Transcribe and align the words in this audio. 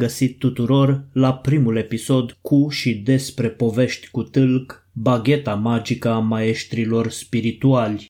Bun 0.00 0.08
găsit 0.08 0.38
tuturor 0.38 1.08
la 1.12 1.34
primul 1.34 1.76
episod 1.76 2.38
cu 2.40 2.68
și 2.68 2.94
despre 2.94 3.48
povești 3.48 4.10
cu 4.10 4.22
tâlc, 4.22 4.88
bagheta 4.92 5.54
magică 5.54 6.08
a 6.08 6.18
maestrilor 6.18 7.10
spirituali. 7.10 8.06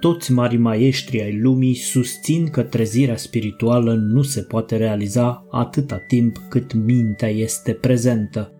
Toți 0.00 0.32
mari 0.32 0.56
maestri 0.56 1.22
ai 1.22 1.38
lumii 1.38 1.74
susțin 1.74 2.46
că 2.46 2.62
trezirea 2.62 3.16
spirituală 3.16 3.94
nu 3.94 4.22
se 4.22 4.42
poate 4.42 4.76
realiza 4.76 5.46
atâta 5.50 5.96
timp 5.96 6.36
cât 6.48 6.72
mintea 6.72 7.28
este 7.28 7.72
prezentă. 7.72 8.52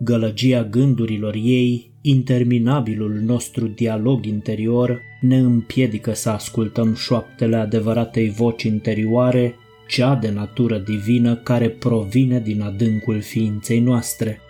Gălăgia 0.00 0.64
gândurilor 0.64 1.34
ei, 1.34 1.92
interminabilul 2.02 3.12
nostru 3.12 3.66
dialog 3.66 4.24
interior, 4.24 5.00
ne 5.20 5.38
împiedică 5.38 6.12
să 6.12 6.30
ascultăm 6.30 6.94
șoaptele 6.94 7.56
adevăratei 7.56 8.30
voci 8.30 8.62
interioare 8.62 9.54
cea 9.94 10.14
de 10.14 10.30
natură 10.30 10.78
divină 10.78 11.36
care 11.36 11.68
provine 11.68 12.40
din 12.40 12.60
adâncul 12.60 13.20
ființei 13.20 13.80
noastre. 13.80 14.40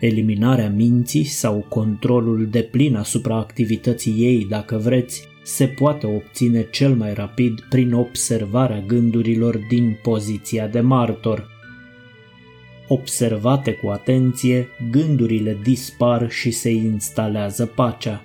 Eliminarea 0.00 0.70
minții 0.70 1.24
sau 1.24 1.66
controlul 1.68 2.46
de 2.50 2.62
plin 2.62 2.96
asupra 2.96 3.36
activității 3.36 4.14
ei, 4.18 4.46
dacă 4.48 4.76
vreți, 4.76 5.28
se 5.42 5.66
poate 5.66 6.06
obține 6.06 6.66
cel 6.70 6.94
mai 6.94 7.14
rapid 7.14 7.60
prin 7.68 7.92
observarea 7.92 8.80
gândurilor 8.86 9.56
din 9.68 9.98
poziția 10.02 10.66
de 10.66 10.80
martor. 10.80 11.48
Observate 12.88 13.72
cu 13.72 13.88
atenție, 13.88 14.68
gândurile 14.90 15.58
dispar 15.62 16.30
și 16.30 16.50
se 16.50 16.70
instalează 16.70 17.66
pacea. 17.66 18.24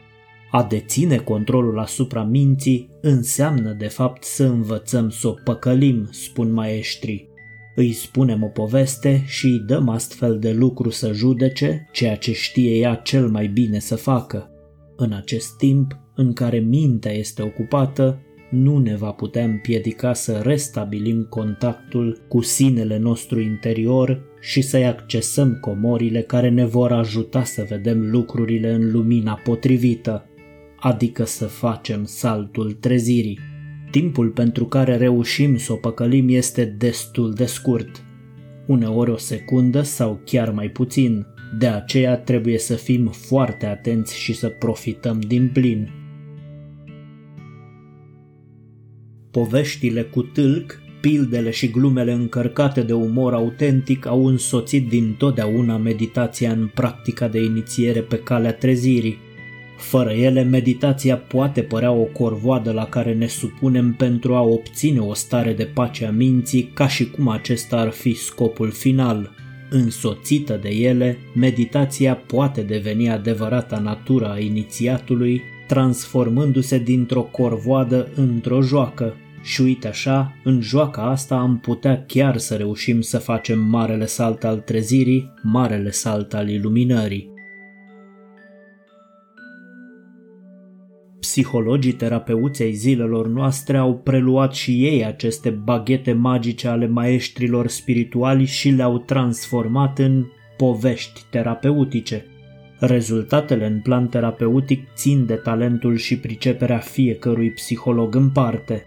A 0.56 0.64
deține 0.64 1.18
controlul 1.18 1.80
asupra 1.80 2.24
minții 2.24 2.90
înseamnă 3.02 3.74
de 3.74 3.88
fapt 3.88 4.24
să 4.24 4.44
învățăm 4.44 5.10
să 5.10 5.28
o 5.28 5.34
păcălim, 5.44 6.08
spun 6.12 6.52
maestrii. 6.52 7.30
Îi 7.76 7.92
spunem 7.92 8.44
o 8.44 8.48
poveste 8.48 9.24
și 9.26 9.46
îi 9.46 9.64
dăm 9.68 9.90
astfel 9.90 10.40
de 10.40 10.52
lucru 10.52 10.90
să 10.90 11.12
judece 11.14 11.90
ceea 11.92 12.16
ce 12.16 12.34
știe 12.34 12.78
ea 12.78 12.96
cel 12.96 13.28
mai 13.28 13.48
bine 13.48 13.80
să 13.80 13.96
facă. 13.96 14.50
În 14.96 15.14
acest 15.14 15.58
timp 15.58 16.00
în 16.16 16.34
care 16.34 16.58
mintea 16.58 17.12
este 17.12 17.42
ocupată, 17.42 18.22
nu 18.50 18.78
ne 18.78 18.96
va 18.96 19.12
putea 19.12 19.44
împiedica 19.44 20.14
să 20.14 20.42
restabilim 20.44 21.28
contactul 21.30 22.20
cu 22.28 22.42
sinele 22.42 22.98
nostru 22.98 23.40
interior 23.40 24.22
și 24.42 24.62
să-i 24.62 24.86
accesăm 24.86 25.58
comorile 25.62 26.22
care 26.22 26.50
ne 26.50 26.66
vor 26.66 26.92
ajuta 26.92 27.44
să 27.44 27.66
vedem 27.70 28.10
lucrurile 28.10 28.72
în 28.72 28.92
lumina 28.92 29.42
potrivită 29.44 30.30
adică 30.80 31.26
să 31.26 31.46
facem 31.46 32.06
saltul 32.06 32.72
trezirii. 32.72 33.40
Timpul 33.92 34.30
pentru 34.30 34.66
care 34.66 34.98
reușim 34.98 35.58
să 35.58 35.74
o 35.74 35.76
păcălim 35.76 36.28
este 36.30 36.66
destul 36.66 37.34
de 37.34 37.46
scurt, 37.46 38.06
uneori 38.66 39.12
o 39.12 39.18
secundă 39.18 39.82
sau 39.82 40.22
chiar 40.26 40.52
mai 40.52 40.70
puțin, 40.70 41.26
de 41.58 41.68
aceea 41.68 42.18
trebuie 42.18 42.58
să 42.58 42.76
fim 42.76 43.08
foarte 43.08 43.66
atenți 43.66 44.20
și 44.20 44.34
să 44.34 44.50
profităm 44.50 45.20
din 45.20 45.50
plin. 45.54 45.90
Poveștile 49.32 50.02
cu 50.02 50.22
tâlc, 50.22 50.80
pildele 51.02 51.50
și 51.50 51.70
glumele 51.70 52.12
încărcate 52.12 52.82
de 52.82 52.94
umor 52.94 53.34
autentic 53.34 54.06
au 54.06 54.26
însoțit 54.26 54.90
din 54.90 55.16
totdeauna 55.18 55.78
meditația 55.78 56.52
în 56.52 56.72
practica 56.74 57.28
de 57.28 57.44
inițiere 57.44 58.02
pe 58.02 58.18
calea 58.18 58.54
trezirii. 58.54 59.18
Fără 59.78 60.12
ele, 60.12 60.44
meditația 60.44 61.18
poate 61.18 61.62
părea 61.62 61.92
o 61.92 62.04
corvoadă 62.04 62.72
la 62.72 62.86
care 62.86 63.14
ne 63.14 63.28
supunem 63.28 63.94
pentru 63.94 64.36
a 64.36 64.42
obține 64.42 65.00
o 65.00 65.14
stare 65.14 65.54
de 65.54 65.64
pace 65.64 66.06
a 66.06 66.12
minții, 66.12 66.64
ca 66.74 66.88
și 66.88 67.10
cum 67.10 67.28
acesta 67.28 67.78
ar 67.78 67.90
fi 67.90 68.14
scopul 68.14 68.72
final. 68.72 69.32
Însoțită 69.70 70.60
de 70.62 70.70
ele, 70.70 71.18
meditația 71.34 72.16
poate 72.16 72.62
deveni 72.62 73.10
adevărata 73.10 73.80
natura 73.80 74.32
a 74.32 74.40
inițiatului, 74.40 75.42
transformându-se 75.68 76.78
dintr-o 76.78 77.22
corvoadă 77.22 78.08
într-o 78.16 78.62
joacă. 78.62 79.16
Și 79.42 79.62
uite 79.62 79.88
așa, 79.88 80.36
în 80.44 80.62
joaca 80.62 81.02
asta 81.02 81.36
am 81.36 81.60
putea 81.60 82.04
chiar 82.08 82.38
să 82.38 82.56
reușim 82.56 83.02
să 83.02 83.18
facem 83.18 83.60
marele 83.60 84.06
salt 84.06 84.44
al 84.44 84.58
trezirii, 84.58 85.34
marele 85.42 85.92
salt 85.92 86.34
al 86.34 86.50
iluminării. 86.50 87.35
Psihologii 91.36 91.94
terapeuți 91.94 92.62
ai 92.62 92.74
zilelor 92.74 93.28
noastre 93.28 93.78
au 93.78 93.98
preluat 93.98 94.54
și 94.54 94.86
ei 94.86 95.06
aceste 95.06 95.50
baghete 95.50 96.14
magice 96.14 96.68
ale 96.68 96.88
maestrilor 96.88 97.68
spirituali 97.68 98.46
și 98.46 98.70
le-au 98.70 98.98
transformat 98.98 100.00
în 100.00 100.26
povești 100.58 101.22
terapeutice. 101.30 102.26
Rezultatele 102.80 103.66
în 103.66 103.80
plan 103.80 104.08
terapeutic 104.08 104.88
țin 104.94 105.26
de 105.26 105.34
talentul 105.34 105.96
și 105.96 106.18
priceperea 106.18 106.78
fiecărui 106.78 107.52
psiholog 107.52 108.16
în 108.16 108.30
parte. 108.30 108.86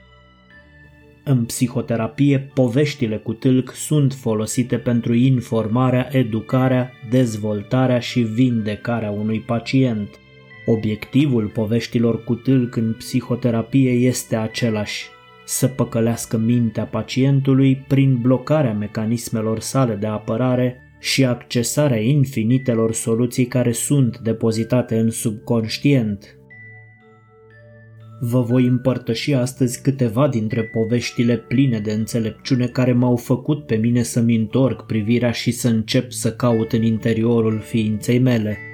În 1.24 1.44
psihoterapie, 1.44 2.50
poveștile 2.54 3.16
cu 3.16 3.32
tâlc 3.32 3.72
sunt 3.74 4.12
folosite 4.12 4.76
pentru 4.76 5.14
informarea, 5.14 6.08
educarea, 6.12 6.90
dezvoltarea 7.10 7.98
și 7.98 8.20
vindecarea 8.20 9.10
unui 9.10 9.40
pacient– 9.40 10.08
Obiectivul 10.70 11.46
poveștilor 11.46 12.24
cu 12.24 12.34
tâlc 12.34 12.76
în 12.76 12.92
psihoterapie 12.92 13.90
este 13.90 14.36
același, 14.36 15.06
să 15.44 15.66
păcălească 15.66 16.36
mintea 16.36 16.84
pacientului 16.84 17.84
prin 17.88 18.18
blocarea 18.22 18.72
mecanismelor 18.72 19.60
sale 19.60 19.94
de 19.94 20.06
apărare 20.06 20.76
și 21.00 21.24
accesarea 21.24 22.00
infinitelor 22.00 22.92
soluții 22.92 23.46
care 23.46 23.72
sunt 23.72 24.18
depozitate 24.18 24.98
în 24.98 25.10
subconștient. 25.10 26.38
Vă 28.20 28.40
voi 28.40 28.64
împărtăși 28.64 29.34
astăzi 29.34 29.82
câteva 29.82 30.28
dintre 30.28 30.62
poveștile 30.62 31.36
pline 31.36 31.78
de 31.78 31.92
înțelepciune 31.92 32.66
care 32.66 32.92
m-au 32.92 33.16
făcut 33.16 33.66
pe 33.66 33.76
mine 33.76 34.02
să-mi 34.02 34.36
întorc 34.36 34.86
privirea 34.86 35.30
și 35.30 35.50
să 35.50 35.68
încep 35.68 36.10
să 36.10 36.32
caut 36.32 36.72
în 36.72 36.82
interiorul 36.82 37.58
ființei 37.58 38.18
mele– 38.18 38.58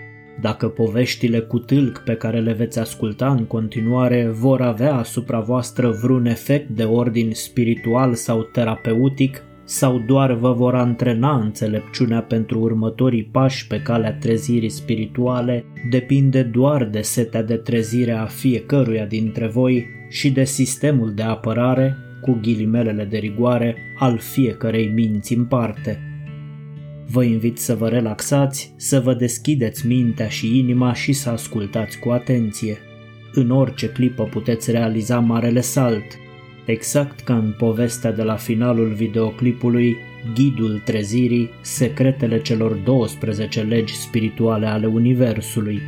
dacă 0.44 0.68
poveștile 0.68 1.40
cu 1.40 1.58
tâlc 1.58 1.98
pe 1.98 2.14
care 2.14 2.40
le 2.40 2.52
veți 2.52 2.78
asculta 2.78 3.30
în 3.30 3.44
continuare 3.44 4.28
vor 4.28 4.60
avea 4.60 4.94
asupra 4.94 5.40
voastră 5.40 5.90
vreun 6.02 6.26
efect 6.26 6.68
de 6.68 6.82
ordin 6.82 7.30
spiritual 7.32 8.14
sau 8.14 8.42
terapeutic, 8.42 9.42
sau 9.64 9.98
doar 10.06 10.32
vă 10.32 10.52
vor 10.52 10.74
antrena 10.74 11.36
înțelepciunea 11.36 12.22
pentru 12.22 12.60
următorii 12.60 13.24
pași 13.24 13.66
pe 13.66 13.80
calea 13.80 14.12
trezirii 14.12 14.68
spirituale, 14.68 15.64
depinde 15.90 16.42
doar 16.42 16.84
de 16.84 17.00
setea 17.00 17.42
de 17.42 17.56
trezire 17.56 18.12
a 18.12 18.24
fiecăruia 18.24 19.04
dintre 19.04 19.46
voi 19.46 19.86
și 20.08 20.30
de 20.30 20.44
sistemul 20.44 21.14
de 21.14 21.22
apărare, 21.22 21.96
cu 22.20 22.38
ghilimelele 22.42 23.04
de 23.04 23.16
rigoare, 23.16 23.76
al 23.98 24.18
fiecărei 24.18 24.86
minți 24.86 25.34
în 25.34 25.44
parte. 25.44 26.13
Vă 27.10 27.22
invit 27.22 27.58
să 27.58 27.74
vă 27.74 27.88
relaxați, 27.88 28.72
să 28.76 29.00
vă 29.00 29.14
deschideți 29.14 29.86
mintea 29.86 30.28
și 30.28 30.58
inima 30.58 30.94
și 30.94 31.12
să 31.12 31.30
ascultați 31.30 31.98
cu 31.98 32.10
atenție. 32.10 32.78
În 33.32 33.50
orice 33.50 33.88
clipă 33.88 34.24
puteți 34.24 34.70
realiza 34.70 35.18
marele 35.18 35.60
salt, 35.60 36.04
exact 36.64 37.20
ca 37.20 37.36
în 37.36 37.54
povestea 37.58 38.12
de 38.12 38.22
la 38.22 38.34
finalul 38.34 38.92
videoclipului 38.92 39.96
Ghidul 40.34 40.82
trezirii, 40.84 41.50
secretele 41.60 42.40
celor 42.40 42.72
12 42.72 43.60
legi 43.60 43.94
spirituale 43.94 44.66
ale 44.66 44.86
Universului. 44.86 45.80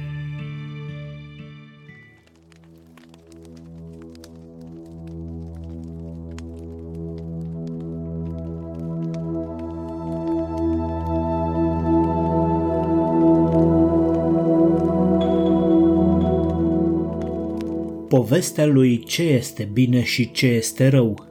Povestea 18.37 18.67
lui 18.67 18.99
ce 18.99 19.23
este 19.23 19.71
bine 19.73 20.03
și 20.03 20.31
ce 20.31 20.47
este 20.47 20.89
rău. 20.89 21.27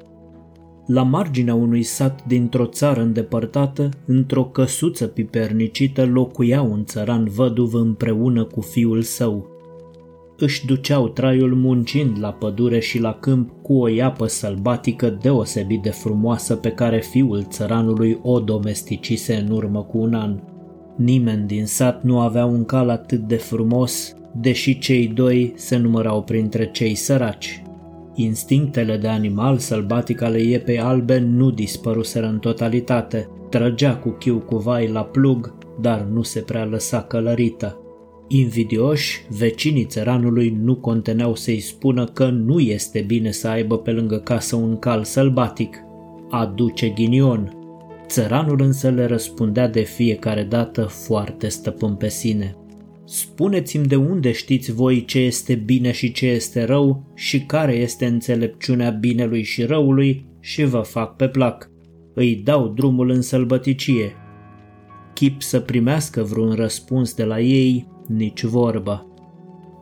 La 0.86 1.04
marginea 1.04 1.54
unui 1.54 1.84
sat 1.84 2.26
dintr-o 2.28 2.66
țară 2.66 3.02
îndepărtată, 3.02 3.90
într-o 4.06 4.44
căsuță 4.44 5.08
pipernicită, 5.08 6.06
locuia 6.06 6.62
un 6.62 6.86
țăran 6.86 7.26
văduv 7.26 7.74
împreună 7.74 8.44
cu 8.44 8.62
fiul 8.62 9.02
său. 9.02 9.48
Își 10.38 10.66
duceau 10.66 11.08
traiul 11.08 11.56
muncind 11.56 12.18
la 12.20 12.32
pădure 12.32 12.80
și 12.80 13.00
la 13.00 13.14
câmp 13.14 13.52
cu 13.62 13.74
o 13.74 13.88
iapă 13.88 14.28
sălbatică 14.28 15.18
deosebit 15.22 15.82
de 15.82 15.90
frumoasă 15.90 16.56
pe 16.56 16.70
care 16.70 17.00
fiul 17.00 17.46
țăranului 17.50 18.20
o 18.22 18.40
domesticise 18.40 19.36
în 19.36 19.52
urmă 19.52 19.84
cu 19.84 19.98
un 19.98 20.14
an. 20.14 20.40
Nimeni 20.96 21.48
din 21.48 21.66
sat 21.66 22.04
nu 22.04 22.20
avea 22.20 22.46
un 22.46 22.66
cal 22.66 22.90
atât 22.90 23.20
de 23.20 23.36
frumos 23.36 24.16
deși 24.40 24.78
cei 24.78 25.08
doi 25.08 25.54
se 25.56 25.78
numărau 25.78 26.24
printre 26.24 26.70
cei 26.72 26.96
săraci. 26.96 27.64
Instinctele 28.16 28.98
de 28.98 29.08
animal 29.08 29.58
sălbatic 29.58 30.22
ale 30.22 30.42
iepei 30.42 30.80
albe 30.80 31.20
nu 31.20 31.52
dispăruseră 31.52 32.28
în 32.28 32.40
totalitate. 32.40 33.30
Trăgea 33.50 33.96
cu 33.96 34.10
chiu 34.10 34.38
cu 34.38 34.58
vai 34.58 34.88
la 34.88 35.04
plug, 35.04 35.54
dar 35.82 36.08
nu 36.14 36.22
se 36.22 36.40
prea 36.40 36.66
lăsa 36.66 37.02
călărită. 37.02 37.80
Invidioși, 38.28 39.26
vecinii 39.30 39.86
țăranului 39.86 40.58
nu 40.64 40.76
conteneau 40.76 41.36
să-i 41.36 41.60
spună 41.60 42.06
că 42.06 42.30
nu 42.30 42.60
este 42.60 43.04
bine 43.08 43.32
să 43.32 43.48
aibă 43.48 43.78
pe 43.78 43.92
lângă 43.92 44.18
casă 44.18 44.56
un 44.56 44.80
cal 44.80 45.04
sălbatic. 45.04 45.78
Aduce 46.30 46.90
ghinion. 46.90 47.65
Țăranul 48.08 48.62
însă 48.62 48.90
le 48.90 49.06
răspundea 49.06 49.68
de 49.68 49.82
fiecare 49.82 50.44
dată 50.44 50.84
foarte 50.84 51.48
stăpân 51.48 51.96
pe 51.96 52.10
sine. 52.10 52.56
Spuneți-mi 53.06 53.86
de 53.86 53.96
unde 53.96 54.32
știți 54.32 54.72
voi 54.72 55.06
ce 55.06 55.20
este 55.20 55.56
bine 55.56 55.92
și 55.92 56.12
ce 56.12 56.28
este 56.28 56.64
rău 56.64 57.04
și 57.16 57.42
care 57.42 57.74
este 57.74 58.06
înțelepciunea 58.06 58.90
binelui 58.90 59.44
și 59.44 59.64
răului 59.64 60.26
și 60.40 60.64
vă 60.64 60.80
fac 60.80 61.16
pe 61.16 61.28
plac. 61.28 61.70
Îi 62.14 62.36
dau 62.36 62.68
drumul 62.68 63.10
în 63.10 63.22
sălbăticie. 63.22 64.14
Chip 65.14 65.42
să 65.42 65.60
primească 65.60 66.24
vreun 66.24 66.54
răspuns 66.54 67.14
de 67.14 67.24
la 67.24 67.40
ei, 67.40 67.88
nici 68.08 68.44
vorba. 68.44 69.06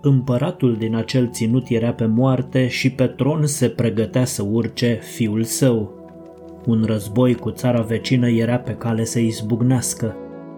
Împăratul 0.02 0.76
din 0.78 0.96
acel 0.96 1.30
ținut 1.32 1.70
era 1.70 1.94
pe 1.94 2.06
moarte 2.06 2.68
și 2.68 2.90
pe 2.90 3.08
tron 3.08 3.46
se 3.46 3.70
pregătea 3.70 4.26
să 4.26 4.44
urce 4.44 5.00
fiul 5.14 5.44
său. 5.44 6.03
Un 6.66 6.84
război 6.86 7.36
cu 7.36 7.52
țara 7.52 7.82
vecină 7.82 8.30
era 8.30 8.58
pe 8.58 8.72
cale 8.72 9.04
să 9.04 9.20
izbucnească. 9.20 10.16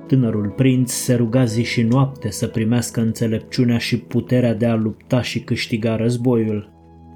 Tânărul 0.07 0.53
prinț 0.55 0.91
se 0.91 1.13
ruga 1.13 1.45
zi 1.45 1.63
și 1.63 1.81
noapte 1.81 2.31
să 2.31 2.47
primească 2.47 3.01
înțelepciunea 3.01 3.77
și 3.77 3.97
puterea 3.97 4.53
de 4.53 4.65
a 4.65 4.75
lupta 4.75 5.21
și 5.21 5.39
câștiga 5.39 5.95
războiul. 5.95 6.73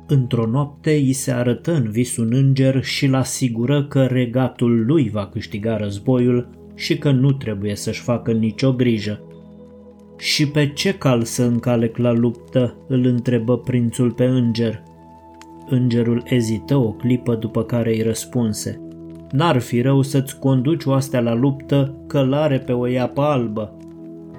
Într-o 0.08 0.46
noapte 0.46 0.92
îi 0.92 1.14
se 1.14 1.32
arătă 1.32 1.74
în 1.74 1.90
vis 1.90 2.18
un 2.18 2.30
înger 2.34 2.84
și 2.84 3.08
l 3.08 3.14
asigură 3.14 3.84
că 3.84 4.06
regatul 4.06 4.86
lui 4.86 5.10
va 5.10 5.28
câștiga 5.28 5.78
războiul 5.78 6.50
și 6.76 6.98
că 6.98 7.12
nu 7.12 7.32
trebuie 7.32 7.76
să-și 7.76 8.02
facă 8.02 8.32
nicio 8.32 8.74
grijă. 8.74 9.24
Și 10.18 10.48
pe 10.48 10.68
ce 10.68 10.94
cal 10.94 11.24
să 11.24 11.44
încalec 11.44 11.98
la 11.98 12.12
luptă?" 12.12 12.76
îl 12.88 13.06
întrebă 13.06 13.58
prințul 13.58 14.12
pe 14.12 14.26
înger. 14.26 14.84
Îngerul 15.70 16.24
ezită 16.26 16.76
o 16.76 16.92
clipă 16.92 17.36
după 17.36 17.64
care 17.64 17.90
îi 17.90 18.02
răspunse. 18.02 18.82
N-ar 19.32 19.60
fi 19.60 19.82
rău 19.82 20.02
să-ți 20.02 20.40
conduci 20.40 20.86
oastea 20.86 21.20
la 21.20 21.34
luptă 21.34 22.04
călare 22.08 22.60
pe 22.60 22.72
o 22.72 22.86
iapă 22.86 23.22
albă. 23.22 23.78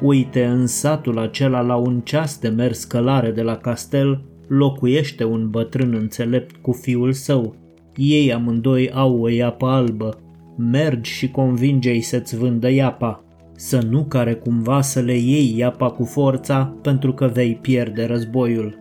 Uite, 0.03 0.45
în 0.45 0.67
satul 0.67 1.19
acela 1.19 1.61
la 1.61 1.77
un 1.77 2.01
ceas 2.01 2.39
de 2.39 2.49
mers 2.49 2.85
călare 2.85 3.31
de 3.31 3.43
la 3.43 3.57
castel, 3.57 4.23
locuiește 4.49 5.25
un 5.25 5.51
bătrân 5.51 5.95
înțelept 5.95 6.57
cu 6.57 6.73
fiul 6.73 7.13
său. 7.13 7.55
Ei 7.97 8.33
amândoi 8.33 8.91
au 8.91 9.21
o 9.21 9.29
iapă 9.29 9.67
albă. 9.67 10.19
Mergi 10.57 11.13
și 11.13 11.31
convinge-i 11.31 12.01
să-ți 12.01 12.37
vândă 12.37 12.71
iapa 12.71 13.25
să 13.61 13.83
nu 13.91 14.05
care 14.05 14.35
cumva 14.35 14.81
să 14.81 15.01
le 15.01 15.17
iei 15.17 15.57
iapa 15.57 15.91
cu 15.91 16.05
forța 16.05 16.75
pentru 16.83 17.13
că 17.13 17.27
vei 17.27 17.55
pierde 17.55 18.05
războiul. 18.05 18.80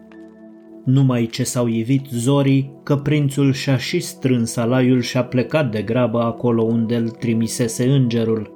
Numai 0.91 1.25
ce 1.25 1.43
s-au 1.43 1.67
ivit 1.67 2.05
zorii 2.11 2.73
că 2.83 2.95
prințul 2.95 3.53
și-a 3.53 3.77
și 3.77 3.99
strâns 3.99 4.55
alaiul 4.55 5.01
și 5.01 5.17
a 5.17 5.23
plecat 5.23 5.71
de 5.71 5.81
grabă 5.81 6.21
acolo 6.21 6.63
unde 6.63 6.95
îl 6.95 7.09
trimisese 7.09 7.91
îngerul. 7.91 8.51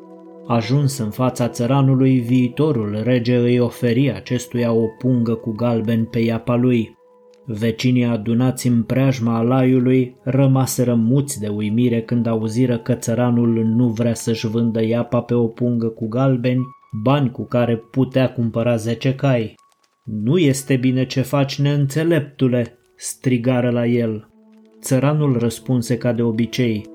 Ajuns 0.48 0.98
în 0.98 1.10
fața 1.10 1.48
țăranului, 1.48 2.20
viitorul 2.20 3.02
rege 3.04 3.36
îi 3.36 3.60
oferi 3.60 4.14
acestuia 4.14 4.72
o 4.72 4.86
pungă 4.98 5.34
cu 5.34 5.52
galben 5.52 6.06
pe 6.06 6.20
iapa 6.20 6.56
lui. 6.56 6.98
Vecinii 7.46 8.06
adunați 8.06 8.68
în 8.68 8.84
preajma 8.84 9.38
alaiului 9.38 10.16
rămaseră 10.24 10.96
muți 10.96 11.40
de 11.40 11.48
uimire 11.48 12.02
când 12.02 12.28
auziră 12.28 12.78
că 12.78 12.94
țăranul 12.94 13.64
nu 13.76 13.88
vrea 13.88 14.14
să-și 14.14 14.48
vândă 14.48 14.86
iapa 14.86 15.22
pe 15.22 15.34
o 15.34 15.48
pungă 15.48 15.88
cu 15.88 16.08
galbeni, 16.08 16.64
bani 17.04 17.32
cu 17.32 17.46
care 17.46 17.76
putea 17.76 18.34
cumpăra 18.34 18.76
zece 18.76 19.16
cai. 19.16 19.56
Nu 20.04 20.38
este 20.38 20.76
bine 20.76 21.06
ce 21.06 21.22
faci, 21.22 21.60
neînțeleptule!" 21.60 22.78
strigară 22.96 23.70
la 23.70 23.86
el. 23.86 24.30
Țăranul 24.82 25.38
răspunse 25.38 25.98
ca 25.98 26.14
de 26.14 26.22
obicei. 26.22 26.86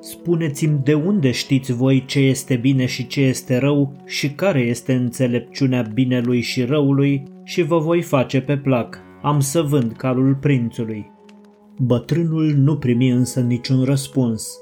Spuneți-mi 0.00 0.80
de 0.84 0.94
unde 0.94 1.30
știți 1.30 1.72
voi 1.72 2.04
ce 2.06 2.18
este 2.18 2.56
bine 2.56 2.86
și 2.86 3.06
ce 3.06 3.20
este 3.20 3.58
rău 3.58 4.02
și 4.06 4.30
care 4.30 4.60
este 4.60 4.92
înțelepciunea 4.92 5.82
binelui 5.82 6.40
și 6.40 6.64
răului 6.64 7.22
și 7.44 7.62
vă 7.62 7.78
voi 7.78 8.02
face 8.02 8.40
pe 8.40 8.56
plac 8.56 9.00
am 9.22 9.40
să 9.40 9.62
vând 9.62 9.92
calul 9.92 10.34
prințului. 10.34 11.10
Bătrânul 11.78 12.54
nu 12.56 12.76
primi 12.76 13.10
însă 13.10 13.40
niciun 13.40 13.84
răspuns. 13.84 14.58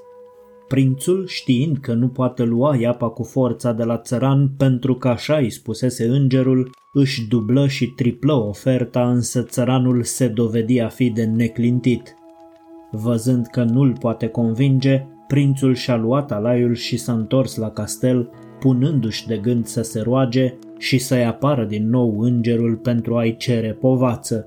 Prințul, 0.68 1.26
știind 1.26 1.78
că 1.78 1.92
nu 1.92 2.08
poate 2.08 2.42
lua 2.42 2.76
iapa 2.76 3.08
cu 3.08 3.22
forța 3.22 3.72
de 3.72 3.84
la 3.84 3.98
țăran 3.98 4.50
pentru 4.56 4.94
că 4.94 5.08
așa 5.08 5.36
îi 5.36 5.50
spusese 5.50 6.08
îngerul, 6.08 6.70
își 6.92 7.28
dublă 7.28 7.66
și 7.66 7.86
triplă 7.86 8.32
oferta, 8.32 9.10
însă 9.10 9.42
țăranul 9.42 10.02
se 10.02 10.28
dovedi 10.28 10.80
a 10.80 10.88
fi 10.88 11.10
de 11.10 11.24
neclintit. 11.24 12.14
Văzând 12.90 13.46
că 13.46 13.62
nu-l 13.62 13.96
poate 14.00 14.26
convinge, 14.26 15.06
prințul 15.26 15.74
și-a 15.74 15.96
luat 15.96 16.32
alaiul 16.32 16.74
și 16.74 16.96
s-a 16.96 17.12
întors 17.12 17.56
la 17.56 17.70
castel, 17.70 18.30
punându-și 18.60 19.26
de 19.26 19.36
gând 19.36 19.66
să 19.66 19.82
se 19.82 20.00
roage 20.00 20.54
și 20.78 20.98
să-i 20.98 21.24
apară 21.24 21.64
din 21.64 21.88
nou 21.88 22.20
îngerul 22.20 22.76
pentru 22.76 23.16
a-i 23.16 23.36
cere 23.36 23.72
povață. 23.72 24.46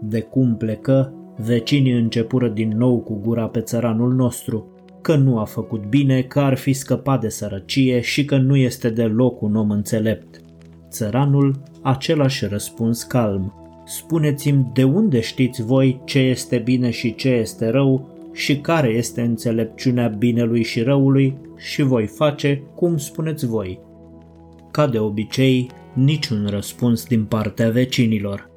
De 0.00 0.20
cum 0.20 0.56
plecă, 0.56 1.14
vecinii 1.36 1.92
începură 1.92 2.48
din 2.48 2.76
nou 2.76 3.00
cu 3.00 3.20
gura 3.20 3.48
pe 3.48 3.60
țăranul 3.60 4.12
nostru, 4.14 4.71
că 5.02 5.16
nu 5.16 5.38
a 5.38 5.44
făcut 5.44 5.84
bine, 5.84 6.22
că 6.22 6.40
ar 6.40 6.56
fi 6.56 6.72
scăpat 6.72 7.20
de 7.20 7.28
sărăcie 7.28 8.00
și 8.00 8.24
că 8.24 8.36
nu 8.36 8.56
este 8.56 8.90
deloc 8.90 9.42
un 9.42 9.56
om 9.56 9.70
înțelept. 9.70 10.40
Țăranul, 10.90 11.62
același 11.82 12.46
răspuns 12.46 13.02
calm. 13.02 13.54
Spuneți-mi 13.86 14.70
de 14.74 14.84
unde 14.84 15.20
știți 15.20 15.62
voi 15.62 16.00
ce 16.04 16.18
este 16.18 16.58
bine 16.58 16.90
și 16.90 17.14
ce 17.14 17.28
este 17.28 17.68
rău 17.68 18.08
și 18.32 18.56
care 18.56 18.88
este 18.88 19.20
înțelepciunea 19.20 20.08
binelui 20.08 20.62
și 20.62 20.82
răului 20.82 21.36
și 21.56 21.82
voi 21.82 22.06
face 22.06 22.62
cum 22.74 22.96
spuneți 22.96 23.46
voi. 23.46 23.80
Ca 24.70 24.86
de 24.86 24.98
obicei, 24.98 25.70
niciun 25.94 26.46
răspuns 26.50 27.06
din 27.06 27.24
partea 27.24 27.70
vecinilor. 27.70 28.51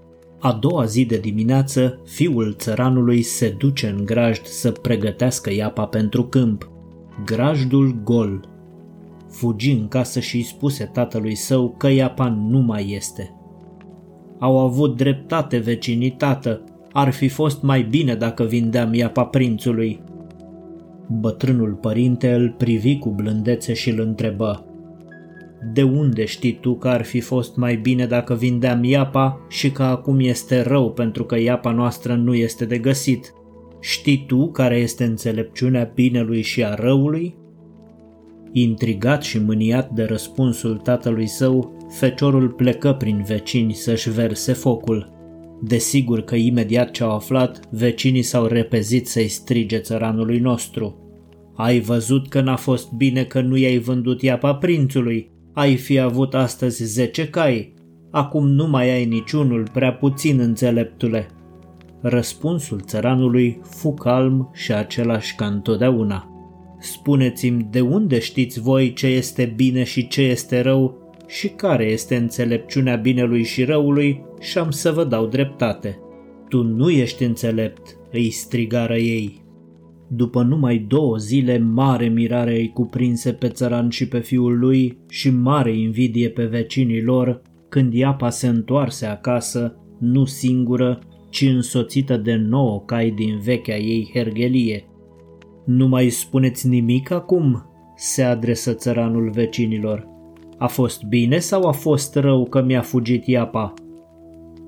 A 0.45 0.51
doua 0.51 0.85
zi 0.85 1.05
de 1.05 1.17
dimineață, 1.17 1.99
fiul 2.03 2.55
țăranului 2.57 3.21
se 3.21 3.55
duce 3.57 3.87
în 3.97 4.05
grajd 4.05 4.41
să 4.43 4.71
pregătească 4.71 5.53
iapa 5.53 5.85
pentru 5.85 6.23
câmp. 6.23 6.69
Grajdul 7.25 7.95
gol. 8.03 8.49
Fugi 9.29 9.71
în 9.71 9.87
casă 9.87 10.19
și 10.19 10.35
îi 10.35 10.43
spuse 10.43 10.83
tatălui 10.93 11.35
său 11.35 11.75
că 11.77 11.87
iapa 11.87 12.27
nu 12.27 12.59
mai 12.59 12.91
este. 12.95 13.35
Au 14.39 14.59
avut 14.59 14.97
dreptate 14.97 15.57
vecinii 15.57 16.11
tată, 16.11 16.63
ar 16.91 17.11
fi 17.11 17.27
fost 17.27 17.61
mai 17.61 17.81
bine 17.81 18.15
dacă 18.15 18.43
vindeam 18.43 18.93
iapa 18.93 19.25
prințului. 19.25 20.03
Bătrânul 21.19 21.73
părinte 21.73 22.33
îl 22.33 22.55
privi 22.57 22.97
cu 22.97 23.09
blândețe 23.09 23.73
și 23.73 23.89
îl 23.89 23.99
întrebă. 23.99 24.65
De 25.74 25.84
unde 25.84 26.25
știi 26.25 26.57
tu 26.62 26.75
că 26.75 26.88
ar 26.88 27.03
fi 27.03 27.19
fost 27.19 27.55
mai 27.55 27.75
bine 27.75 28.05
dacă 28.05 28.34
vindeam 28.34 28.84
iapa 28.84 29.45
și 29.50 29.72
că 29.72 29.84
acum 29.84 30.19
este 30.19 30.62
rău 30.62 30.91
pentru 30.91 31.24
că 31.24 31.39
iapa 31.39 31.72
noastră 31.72 32.15
nu 32.15 32.34
este 32.34 32.65
de 32.65 32.77
găsit? 32.77 33.34
Știi 33.79 34.24
tu 34.27 34.51
care 34.51 34.77
este 34.77 35.03
înțelepciunea 35.03 35.91
binelui 35.95 36.41
și 36.41 36.63
a 36.63 36.74
răului? 36.74 37.36
Intrigat 38.51 39.24
și 39.24 39.39
mâniat 39.39 39.89
de 39.89 40.03
răspunsul 40.03 40.77
tatălui 40.77 41.27
său, 41.27 41.77
feciorul 41.89 42.50
plecă 42.50 42.93
prin 42.93 43.24
vecini 43.27 43.74
să-și 43.74 44.10
verse 44.10 44.53
focul. 44.53 45.13
Desigur 45.62 46.22
că 46.22 46.36
imediat 46.36 46.91
ce 46.91 47.03
au 47.03 47.12
aflat, 47.12 47.60
vecinii 47.72 48.22
s-au 48.22 48.45
repezit 48.45 49.07
să-i 49.07 49.27
strige 49.27 49.77
țăranului 49.77 50.39
nostru. 50.39 51.00
Ai 51.55 51.79
văzut 51.79 52.27
că 52.27 52.41
n-a 52.41 52.55
fost 52.55 52.91
bine 52.91 53.24
că 53.24 53.41
nu 53.41 53.55
i-ai 53.57 53.77
vândut 53.77 54.22
iapa 54.22 54.55
prințului, 54.55 55.31
ai 55.55 55.75
fi 55.75 56.00
avut 56.00 56.33
astăzi 56.33 56.83
zece 56.83 57.29
cai, 57.29 57.74
acum 58.12 58.47
nu 58.47 58.67
mai 58.67 58.89
ai 58.89 59.05
niciunul, 59.05 59.67
prea 59.74 59.93
puțin 59.93 60.39
înțeleptule. 60.39 61.27
Răspunsul 62.01 62.79
țăranului 62.79 63.59
fu 63.63 63.93
calm 63.93 64.50
și 64.53 64.74
același 64.74 65.35
ca 65.35 65.45
întotdeauna. 65.45 66.29
Spuneți-mi 66.79 67.67
de 67.71 67.81
unde 67.81 68.19
știți 68.19 68.59
voi 68.59 68.93
ce 68.93 69.07
este 69.07 69.53
bine 69.55 69.83
și 69.83 70.07
ce 70.07 70.21
este 70.21 70.62
rău 70.62 71.13
și 71.27 71.47
care 71.47 71.85
este 71.85 72.15
înțelepciunea 72.15 72.95
binelui 72.95 73.43
și 73.43 73.63
răului 73.63 74.24
și 74.39 74.57
am 74.57 74.71
să 74.71 74.91
vă 74.91 75.03
dau 75.03 75.25
dreptate. 75.25 76.00
Tu 76.50 76.63
nu 76.63 76.89
ești 76.89 77.24
înțelept, 77.24 77.97
îi 78.12 78.29
strigară 78.29 78.95
ei. 78.95 79.44
După 80.07 80.43
numai 80.43 80.77
două 80.77 81.17
zile, 81.17 81.57
mare 81.57 82.07
mirare 82.07 82.55
îi 82.55 82.71
cuprinse 82.74 83.33
pe 83.33 83.47
țăran 83.47 83.89
și 83.89 84.07
pe 84.07 84.19
fiul 84.19 84.59
lui 84.59 84.97
și 85.09 85.29
mare 85.29 85.77
invidie 85.77 86.29
pe 86.29 86.45
vecinii 86.45 87.01
lor 87.01 87.41
când 87.69 87.93
iapa 87.93 88.29
se 88.29 88.47
întoarse 88.47 89.05
acasă, 89.05 89.75
nu 90.00 90.25
singură, 90.25 91.00
ci 91.29 91.41
însoțită 91.41 92.17
de 92.17 92.35
nouă 92.35 92.83
cai 92.85 93.12
din 93.12 93.39
vechea 93.39 93.77
ei 93.77 94.09
hergelie. 94.13 94.85
Nu 95.65 95.88
mai 95.88 96.09
spuneți 96.09 96.67
nimic 96.67 97.12
acum?" 97.12 97.69
se 97.95 98.24
adresă 98.24 98.74
țăranul 98.74 99.29
vecinilor. 99.29 100.07
A 100.57 100.67
fost 100.67 101.03
bine 101.03 101.39
sau 101.39 101.67
a 101.67 101.71
fost 101.71 102.15
rău 102.15 102.45
că 102.45 102.63
mi-a 102.63 102.81
fugit 102.81 103.27
iapa?" 103.27 103.74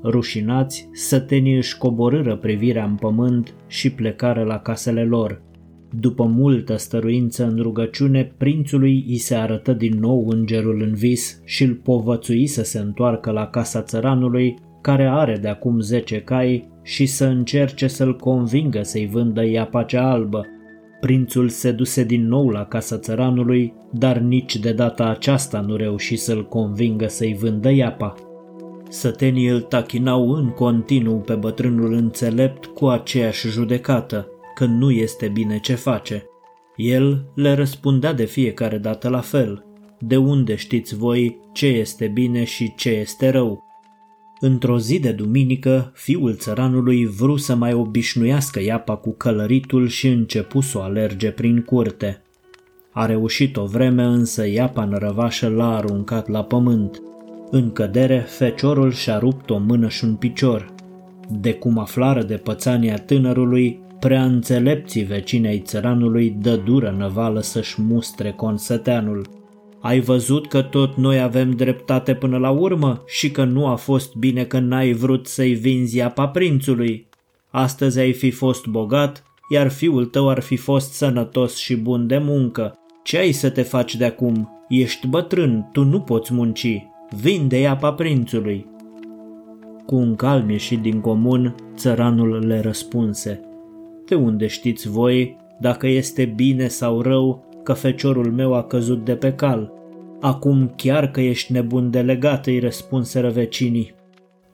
Rușinați, 0.04 0.90
sătenii 0.92 1.56
își 1.56 1.78
coborâră 1.78 2.36
privirea 2.36 2.86
în 2.86 2.96
pământ 2.96 3.54
și 3.68 3.92
plecară 3.92 4.44
la 4.44 4.60
casele 4.60 5.04
lor. 5.04 5.42
După 6.00 6.24
multă 6.24 6.76
stăruință 6.76 7.46
în 7.46 7.58
rugăciune, 7.62 8.34
prințului 8.38 9.06
îi 9.08 9.18
se 9.18 9.36
arătă 9.36 9.74
din 9.74 9.98
nou 10.00 10.28
îngerul 10.30 10.82
în 10.82 10.94
vis 10.94 11.42
și 11.46 11.64
îl 11.64 11.74
povățui 11.74 12.48
să 12.48 12.64
se 12.64 12.80
întoarcă 12.80 13.32
la 13.32 13.48
casa 13.48 13.82
țăranului, 13.82 14.56
care 14.82 15.06
are 15.06 15.38
de 15.42 15.48
acum 15.48 15.80
zece 15.80 16.22
cai, 16.22 16.68
și 16.84 17.06
să 17.06 17.26
încerce 17.26 17.88
să-l 17.88 18.16
convingă 18.16 18.82
să-i 18.84 19.08
vândă 19.08 19.46
iapa 19.46 19.84
cea 19.84 20.12
albă. 20.12 20.46
Prințul 21.00 21.50
se 21.50 21.72
duse 21.72 22.04
din 22.04 22.28
nou 22.28 22.50
la 22.50 22.66
casa 22.66 22.98
țăranului, 22.98 23.74
dar 23.92 24.18
nici 24.18 24.56
de 24.58 24.72
data 24.72 25.06
aceasta 25.06 25.60
nu 25.60 25.76
reuși 25.76 26.16
să-l 26.16 26.48
convingă 26.48 27.08
să-i 27.08 27.38
vândă 27.40 27.72
iapa. 27.72 28.16
Sătenii 28.90 29.48
îl 29.48 29.62
tachinau 29.62 30.32
în 30.32 30.50
continuu 30.50 31.18
pe 31.18 31.34
bătrânul 31.34 31.94
înțelept 31.94 32.66
cu 32.66 32.88
aceeași 32.88 33.48
judecată, 33.48 34.28
că 34.56 34.66
nu 34.66 34.92
este 34.92 35.28
bine 35.28 35.60
ce 35.60 35.76
face. 35.76 36.26
El 36.76 37.26
le 37.36 37.54
răspundea 37.54 38.14
de 38.14 38.26
fiecare 38.26 38.78
dată 38.78 39.10
la 39.10 39.20
fel. 39.20 39.66
De 40.00 40.18
unde 40.18 40.56
știți 40.56 40.96
voi 40.96 41.40
ce 41.54 41.66
este 41.66 42.08
bine 42.08 42.44
și 42.44 42.74
ce 42.76 42.90
este 42.90 43.30
rău? 43.30 43.64
Într-o 44.40 44.80
zi 44.80 45.00
de 45.00 45.12
duminică, 45.12 45.92
fiul 45.96 46.36
țăranului 46.36 47.06
vru 47.06 47.38
să 47.38 47.56
mai 47.56 47.74
obișnuiască 47.74 48.62
iapa 48.62 48.96
cu 48.96 49.12
călăritul 49.12 49.88
și 49.88 50.08
începu 50.08 50.62
să 50.62 50.78
o 50.78 50.82
alerge 50.82 51.32
prin 51.32 51.62
curte. 51.62 52.22
A 52.92 53.06
reușit 53.06 53.58
o 53.58 53.66
vreme, 53.66 54.04
însă 54.04 54.48
iapa 54.48 54.86
nărăvașă 54.86 55.48
l-a 55.50 55.76
aruncat 55.76 56.28
la 56.28 56.44
pământ. 56.44 57.02
În 57.52 57.72
cădere, 57.72 58.26
feciorul 58.28 58.92
și-a 58.92 59.18
rupt 59.18 59.50
o 59.50 59.58
mână 59.58 59.88
și 59.88 60.04
un 60.04 60.16
picior. 60.16 60.74
De 61.30 61.54
cum 61.54 61.78
aflară 61.78 62.24
de 62.24 62.36
pățania 62.36 62.96
tânărului, 62.96 63.80
prea 64.00 64.24
înțelepții 64.24 65.04
vecinei 65.04 65.60
țăranului 65.60 66.36
dă 66.42 66.56
dură 66.56 66.96
năvală 66.98 67.42
să-și 67.42 67.82
mustre 67.82 68.32
consăteanul. 68.32 69.28
Ai 69.82 70.00
văzut 70.00 70.48
că 70.48 70.62
tot 70.62 70.96
noi 70.96 71.22
avem 71.22 71.52
dreptate 71.52 72.14
până 72.14 72.38
la 72.38 72.50
urmă 72.50 73.04
și 73.06 73.32
că 73.32 73.44
nu 73.44 73.68
a 73.68 73.76
fost 73.76 74.16
bine 74.16 74.44
că 74.44 74.60
n-ai 74.60 74.94
vrut 74.94 75.28
să-i 75.28 75.54
vinzi 75.54 76.02
apa 76.02 76.28
prințului. 76.28 77.08
Astăzi 77.50 78.00
ai 78.00 78.14
fi 78.14 78.32
fost 78.32 78.66
bogat, 78.66 79.24
iar 79.50 79.70
fiul 79.70 80.06
tău 80.06 80.30
ar 80.30 80.40
fi 80.40 80.56
fost 80.56 80.94
sănătos 80.94 81.56
și 81.56 81.76
bun 81.76 82.08
de 82.08 82.18
muncă. 82.18 82.74
Ce 83.04 83.18
ai 83.18 83.32
să 83.32 83.50
te 83.50 83.62
faci 83.62 83.96
de 83.96 84.06
acum? 84.06 84.66
Ești 84.70 85.08
bătrân, 85.08 85.70
tu 85.72 85.84
nu 85.84 86.00
poți 86.00 86.34
munci. 86.34 86.88
Vinde 87.16 87.68
apa 87.68 87.94
prințului. 87.94 88.66
Cu 89.86 89.96
un 89.96 90.16
calm 90.16 90.50
ieșit 90.50 90.82
din 90.82 91.00
comun, 91.00 91.56
țăranul 91.76 92.48
le 92.48 92.60
răspunse. 92.60 93.42
De 94.06 94.16
unde 94.16 94.48
știți 94.48 94.90
voi 94.90 95.38
dacă 95.60 95.88
este 95.88 96.26
bine 96.26 96.68
sau 96.68 97.02
rău 97.02 97.46
că 97.64 97.74
feciorul 97.74 98.32
meu 98.32 98.54
a 98.54 98.64
căzut 98.64 99.06
de 99.06 99.16
pe 99.16 99.34
cal? 99.34 99.74
Acum 100.22 100.74
chiar 100.76 101.12
că 101.12 101.22
ești 101.22 101.52
nebun 101.52 101.90
de 101.90 102.02
legat, 102.02 102.46
îi 102.46 102.60
răspunseră 102.60 103.30
vecinii. 103.30 103.94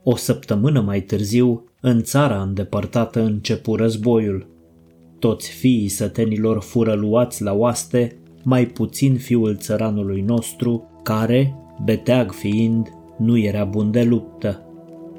O 0.03 0.15
săptămână 0.15 0.81
mai 0.81 1.01
târziu, 1.01 1.63
în 1.81 2.01
țara 2.01 2.41
îndepărtată 2.41 3.21
începu 3.21 3.75
războiul. 3.75 4.47
Toți 5.19 5.51
fiii 5.51 5.87
sătenilor 5.87 6.61
fură 6.61 6.93
luați 6.93 7.43
la 7.43 7.53
oaste, 7.53 8.17
mai 8.43 8.65
puțin 8.65 9.17
fiul 9.17 9.55
țăranului 9.57 10.21
nostru, 10.21 10.99
care, 11.03 11.57
beteag 11.83 12.31
fiind, 12.31 12.89
nu 13.17 13.37
era 13.37 13.63
bun 13.63 13.91
de 13.91 14.03
luptă. 14.03 14.67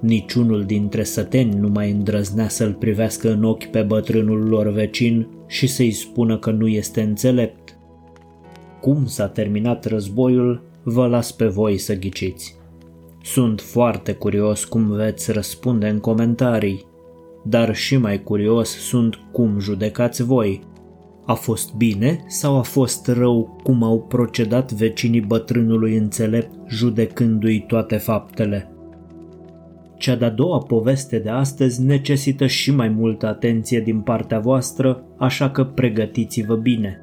Niciunul 0.00 0.64
dintre 0.64 1.02
săteni 1.02 1.54
nu 1.54 1.68
mai 1.68 1.90
îndrăznea 1.90 2.48
să-l 2.48 2.72
privească 2.72 3.32
în 3.32 3.44
ochi 3.44 3.64
pe 3.64 3.82
bătrânul 3.82 4.48
lor 4.48 4.68
vecin 4.68 5.26
și 5.46 5.66
să-i 5.66 5.90
spună 5.90 6.38
că 6.38 6.50
nu 6.50 6.68
este 6.68 7.02
înțelept. 7.02 7.78
Cum 8.80 9.06
s-a 9.06 9.28
terminat 9.28 9.84
războiul, 9.84 10.62
vă 10.82 11.06
las 11.06 11.32
pe 11.32 11.46
voi 11.46 11.78
să 11.78 11.94
ghiciți. 11.94 12.56
Sunt 13.22 13.60
foarte 13.60 14.12
curios 14.12 14.64
cum 14.64 14.90
veți 14.90 15.32
răspunde 15.32 15.88
în 15.88 15.98
comentarii, 15.98 16.86
dar 17.42 17.74
și 17.74 17.96
mai 17.96 18.22
curios 18.22 18.68
sunt 18.68 19.18
cum 19.32 19.58
judecați 19.58 20.22
voi. 20.22 20.60
A 21.26 21.34
fost 21.34 21.74
bine 21.74 22.24
sau 22.26 22.58
a 22.58 22.62
fost 22.62 23.06
rău 23.06 23.56
cum 23.62 23.82
au 23.82 24.00
procedat 24.00 24.72
vecinii 24.72 25.20
bătrânului 25.20 25.96
înțelept 25.96 26.50
judecându-i 26.68 27.64
toate 27.66 27.96
faptele? 27.96 28.68
Cea 29.96 30.16
de-a 30.16 30.30
doua 30.30 30.58
poveste 30.58 31.18
de 31.18 31.28
astăzi 31.28 31.82
necesită 31.82 32.46
și 32.46 32.74
mai 32.74 32.88
multă 32.88 33.26
atenție 33.26 33.80
din 33.80 34.00
partea 34.00 34.38
voastră, 34.38 35.02
așa 35.18 35.50
că 35.50 35.64
pregătiți-vă 35.64 36.54
bine. 36.54 36.98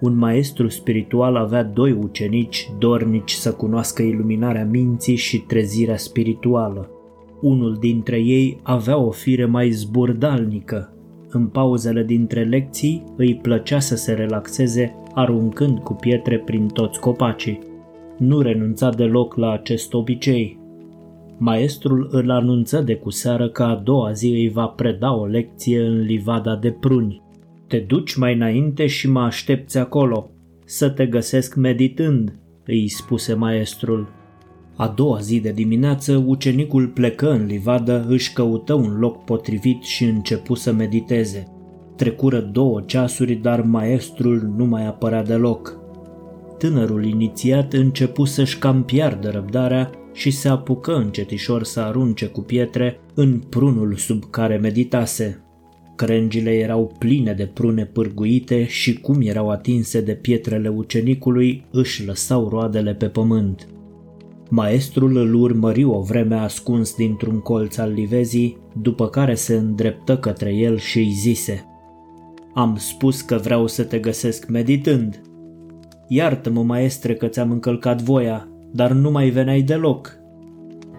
Un 0.00 0.16
maestru 0.16 0.68
spiritual 0.68 1.36
avea 1.36 1.62
doi 1.62 1.92
ucenici 1.92 2.70
dornici 2.78 3.30
să 3.30 3.52
cunoască 3.52 4.02
iluminarea 4.02 4.64
minții 4.64 5.16
și 5.16 5.38
trezirea 5.38 5.96
spirituală. 5.96 6.90
Unul 7.40 7.76
dintre 7.80 8.16
ei 8.16 8.60
avea 8.62 8.98
o 8.98 9.10
fire 9.10 9.44
mai 9.44 9.70
zburdalnică. 9.70 10.93
În 11.36 11.46
pauzele 11.46 12.02
dintre 12.02 12.44
lecții 12.44 13.04
îi 13.16 13.34
plăcea 13.34 13.78
să 13.78 13.96
se 13.96 14.12
relaxeze 14.12 14.94
aruncând 15.14 15.78
cu 15.78 15.92
pietre 15.94 16.38
prin 16.38 16.66
toți 16.66 17.00
copacii. 17.00 17.58
Nu 18.18 18.40
renunța 18.40 18.90
deloc 18.90 19.34
la 19.34 19.50
acest 19.50 19.94
obicei, 19.94 20.58
Maestrul 21.38 22.08
îl 22.10 22.30
anunță 22.30 22.80
de 22.80 22.94
cu 22.94 23.10
seară 23.10 23.48
că 23.48 23.62
a 23.62 23.74
doua 23.74 24.12
zi 24.12 24.26
îi 24.26 24.48
va 24.48 24.66
preda 24.66 25.14
o 25.14 25.26
lecție 25.26 25.80
în 25.80 26.00
livada 26.00 26.56
de 26.56 26.70
pruni. 26.70 27.22
Te 27.66 27.78
duci 27.78 28.14
mai 28.14 28.34
înainte 28.34 28.86
și 28.86 29.10
mă 29.10 29.20
aștepți 29.20 29.78
acolo, 29.78 30.30
să 30.64 30.90
te 30.90 31.06
găsesc 31.06 31.54
meditând, 31.54 32.38
îi 32.66 32.88
spuse 32.88 33.34
maestrul. 33.34 34.08
A 34.76 34.88
doua 34.88 35.18
zi 35.20 35.40
de 35.40 35.50
dimineață, 35.50 36.22
ucenicul 36.26 36.86
plecă 36.88 37.30
în 37.30 37.46
livadă, 37.46 38.06
își 38.08 38.32
căută 38.32 38.74
un 38.74 38.98
loc 38.98 39.24
potrivit 39.24 39.82
și 39.82 40.04
începu 40.04 40.54
să 40.54 40.72
mediteze. 40.72 41.48
Trecură 41.96 42.40
două 42.40 42.80
ceasuri, 42.80 43.34
dar 43.34 43.60
maestrul 43.60 44.52
nu 44.56 44.64
mai 44.64 44.86
apărea 44.86 45.22
deloc. 45.22 45.78
Tânărul 46.58 47.04
inițiat 47.04 47.72
începu 47.72 48.24
să-și 48.24 48.58
cam 48.58 48.84
piardă 48.84 49.30
răbdarea 49.30 49.90
și 50.12 50.30
se 50.30 50.48
apucă 50.48 50.94
încetișor 50.94 51.64
să 51.64 51.80
arunce 51.80 52.26
cu 52.26 52.40
pietre 52.40 53.00
în 53.14 53.38
prunul 53.38 53.94
sub 53.96 54.30
care 54.30 54.56
meditase. 54.56 55.38
Crengile 55.96 56.50
erau 56.50 56.92
pline 56.98 57.32
de 57.32 57.46
prune 57.46 57.84
pârguite 57.84 58.66
și 58.66 59.00
cum 59.00 59.20
erau 59.20 59.50
atinse 59.50 60.00
de 60.00 60.14
pietrele 60.14 60.68
ucenicului, 60.68 61.64
își 61.70 62.06
lăsau 62.06 62.48
roadele 62.48 62.94
pe 62.94 63.06
pământ. 63.06 63.68
Maestrul 64.56 65.16
îl 65.16 65.34
urmări 65.34 65.84
o 65.84 66.00
vreme 66.00 66.34
ascuns 66.34 66.94
dintr-un 66.94 67.40
colț 67.40 67.76
al 67.76 67.92
livezii, 67.92 68.58
după 68.72 69.08
care 69.08 69.34
se 69.34 69.54
îndreptă 69.54 70.16
către 70.16 70.54
el 70.54 70.78
și 70.78 70.98
îi 70.98 71.10
zise 71.10 71.64
Am 72.52 72.76
spus 72.78 73.20
că 73.20 73.36
vreau 73.36 73.66
să 73.66 73.84
te 73.84 73.98
găsesc 73.98 74.48
meditând. 74.48 75.20
Iartă-mă, 76.08 76.62
maestre, 76.62 77.14
că 77.14 77.26
ți-am 77.26 77.50
încălcat 77.50 78.02
voia, 78.02 78.48
dar 78.72 78.92
nu 78.92 79.10
mai 79.10 79.28
veneai 79.28 79.62
deloc. 79.62 80.18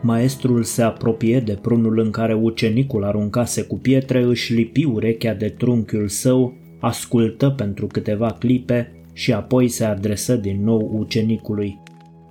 Maestrul 0.01 0.63
se 0.63 0.81
apropie 0.81 1.39
de 1.39 1.57
prunul 1.61 1.99
în 1.99 2.11
care 2.11 2.33
ucenicul 2.33 3.03
aruncase 3.03 3.61
cu 3.61 3.77
pietre, 3.77 4.23
își 4.23 4.53
lipi 4.53 4.83
urechea 4.83 5.33
de 5.33 5.49
trunchiul 5.49 6.07
său, 6.07 6.53
ascultă 6.79 7.49
pentru 7.49 7.87
câteva 7.87 8.31
clipe 8.39 8.91
și 9.13 9.33
apoi 9.33 9.67
se 9.67 9.83
adresă 9.85 10.35
din 10.35 10.63
nou 10.63 10.91
ucenicului. 10.93 11.79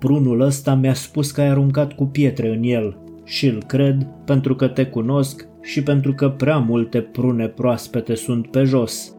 Prunul 0.04 0.40
ăsta 0.40 0.74
mi-a 0.74 0.94
spus 0.94 1.30
că 1.30 1.40
ai 1.40 1.48
aruncat 1.48 1.92
cu 1.92 2.04
pietre 2.04 2.48
în 2.48 2.62
el 2.62 2.98
și 3.24 3.46
îl 3.46 3.62
cred 3.66 4.06
pentru 4.24 4.54
că 4.54 4.68
te 4.68 4.86
cunosc 4.86 5.48
și 5.62 5.82
pentru 5.82 6.12
că 6.12 6.28
prea 6.28 6.58
multe 6.58 7.00
prune 7.00 7.48
proaspete 7.48 8.14
sunt 8.14 8.46
pe 8.50 8.64
jos. 8.64 9.16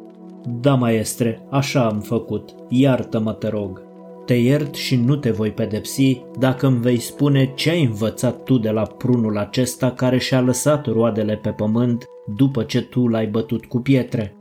Da, 0.61 0.75
maestre, 0.75 1.41
așa 1.49 1.87
am 1.87 1.99
făcut, 1.99 2.49
iartă-mă 2.69 3.33
te 3.33 3.47
rog. 3.47 3.81
Te 4.25 4.33
iert 4.33 4.75
și 4.75 4.95
nu 4.95 5.15
te 5.15 5.31
voi 5.31 5.51
pedepsi 5.51 6.21
dacă 6.39 6.67
îmi 6.67 6.79
vei 6.79 6.99
spune 6.99 7.51
ce 7.55 7.69
ai 7.69 7.83
învățat 7.83 8.43
tu 8.43 8.57
de 8.57 8.69
la 8.69 8.81
prunul 8.81 9.37
acesta 9.37 9.91
care 9.91 10.17
și-a 10.17 10.41
lăsat 10.41 10.85
roadele 10.85 11.35
pe 11.35 11.49
pământ 11.49 12.03
după 12.35 12.63
ce 12.63 12.81
tu 12.81 13.07
l-ai 13.07 13.27
bătut 13.27 13.65
cu 13.65 13.79
pietre. 13.79 14.35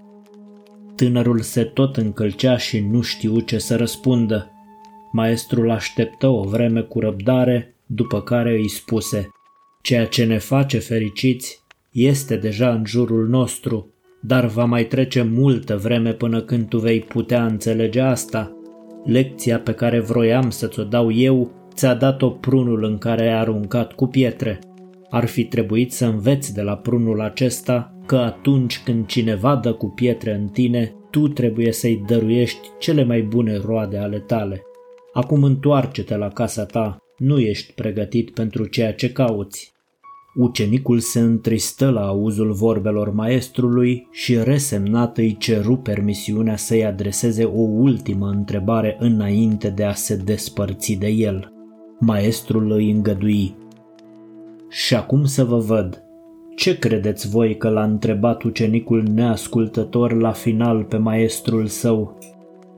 Tânărul 0.95 1.41
se 1.41 1.63
tot 1.63 1.97
încălcea 1.97 2.57
și 2.57 2.87
nu 2.91 3.01
știu 3.01 3.41
ce 3.41 3.59
să 3.59 3.77
răspundă. 3.77 4.49
Maestrul 5.17 5.71
așteptă 5.71 6.29
o 6.29 6.43
vreme 6.43 6.81
cu 6.81 7.01
răbdare, 7.01 7.75
după 7.87 8.21
care 8.21 8.51
îi 8.51 8.69
spuse 8.69 9.29
Ceea 9.83 10.07
ce 10.07 10.25
ne 10.25 10.39
face 10.39 10.79
fericiți 10.79 11.63
este 11.93 12.37
deja 12.37 12.73
în 12.73 12.85
jurul 12.87 13.29
nostru, 13.29 13.95
dar 14.23 14.47
va 14.47 14.65
mai 14.65 14.85
trece 14.85 15.23
multă 15.23 15.77
vreme 15.77 16.13
până 16.13 16.41
când 16.41 16.69
tu 16.69 16.79
vei 16.79 17.01
putea 17.01 17.47
înțelege 17.47 18.01
asta. 18.01 18.53
Lecția 19.05 19.61
pe 19.61 19.73
care 19.73 20.01
vroiam 20.01 20.51
să 20.51 20.67
ți-o 20.67 20.85
dau 20.85 21.13
eu, 21.13 21.51
ți-a 21.75 21.95
dat-o 21.95 22.31
prunul 22.31 22.85
în 22.85 22.99
care 22.99 23.23
ai 23.23 23.39
aruncat 23.39 23.93
cu 23.93 24.07
pietre. 24.07 24.59
Ar 25.11 25.27
fi 25.27 25.45
trebuit 25.45 25.93
să 25.93 26.07
înveți 26.07 26.55
de 26.55 26.63
la 26.63 26.77
prunul 26.77 27.21
acesta 27.21 27.95
că 28.07 28.17
atunci 28.17 28.83
când 28.85 29.07
cineva 29.07 29.57
dă 29.57 29.73
cu 29.73 29.89
pietre 29.89 30.35
în 30.35 30.49
tine, 30.49 30.95
tu 31.11 31.29
trebuie 31.29 31.73
să-i 31.73 32.03
dăruiești 32.07 32.69
cele 32.79 33.05
mai 33.05 33.23
bune 33.23 33.57
roade 33.57 33.99
ale 33.99 34.19
tale. 34.19 34.63
Acum 35.15 35.43
întoarce-te 35.43 36.17
la 36.17 36.29
casa 36.29 36.65
ta, 36.65 36.99
nu 37.19 37.39
ești 37.39 37.73
pregătit 37.73 38.31
pentru 38.31 38.67
ceea 38.67 38.95
ce 38.95 39.13
cauți. 39.13 39.73
Ucenicul 40.35 40.99
se 40.99 41.21
întristă 41.21 41.91
la 41.91 42.07
auzul 42.07 42.53
vorbelor 42.53 43.13
maestrului 43.13 44.09
și 44.11 44.43
resemnat 44.43 45.19
îi 45.19 45.37
ceru 45.39 45.77
permisiunea 45.77 46.57
să-i 46.57 46.85
adreseze 46.85 47.45
o 47.45 47.61
ultimă 47.61 48.29
întrebare 48.29 48.97
înainte 48.99 49.69
de 49.69 49.85
a 49.85 49.93
se 49.93 50.17
despărți 50.17 50.93
de 50.93 51.09
el. 51.09 51.53
Maestrul 52.01 52.71
îi 52.71 52.91
îngădui. 52.91 53.55
Și 54.69 54.95
acum 54.95 55.25
să 55.25 55.45
vă 55.45 55.59
văd. 55.59 56.03
Ce 56.57 56.79
credeți 56.79 57.29
voi 57.29 57.57
că 57.57 57.69
l-a 57.69 57.85
întrebat 57.85 58.43
ucenicul 58.43 59.03
neascultător 59.03 60.13
la 60.13 60.31
final 60.31 60.85
pe 60.85 60.97
maestrul 60.97 61.67
său? 61.67 62.19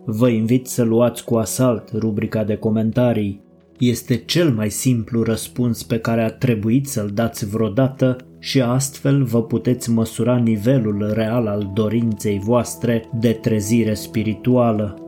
Vă 0.09 0.29
invit 0.29 0.67
să 0.67 0.83
luați 0.83 1.25
cu 1.25 1.35
asalt 1.35 1.93
rubrica 1.93 2.45
de 2.45 2.57
comentarii 2.57 3.45
este 3.79 4.17
cel 4.17 4.51
mai 4.51 4.71
simplu 4.71 5.23
răspuns 5.23 5.83
pe 5.83 5.99
care 5.99 6.23
a 6.23 6.31
trebuit 6.31 6.87
să-l 6.87 7.11
dați 7.15 7.47
vreodată 7.47 8.17
și 8.39 8.61
astfel 8.61 9.23
vă 9.23 9.43
puteți 9.43 9.91
măsura 9.91 10.37
nivelul 10.37 11.11
real 11.15 11.47
al 11.47 11.71
dorinței 11.75 12.39
voastre 12.39 13.05
de 13.21 13.33
trezire 13.33 13.95
spirituală. 13.95 15.01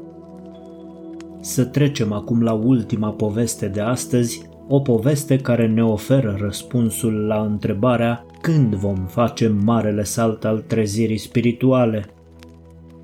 Să 1.40 1.64
trecem 1.64 2.12
acum 2.12 2.42
la 2.42 2.52
ultima 2.52 3.10
poveste 3.10 3.68
de 3.68 3.80
astăzi, 3.80 4.42
o 4.68 4.80
poveste 4.80 5.36
care 5.36 5.66
ne 5.66 5.84
oferă 5.84 6.36
răspunsul 6.40 7.12
la 7.12 7.40
întrebarea 7.40 8.26
când 8.40 8.74
vom 8.74 9.06
face 9.06 9.48
marele 9.48 10.02
salt 10.02 10.44
al 10.44 10.64
trezirii 10.66 11.18
spirituale. 11.18 12.04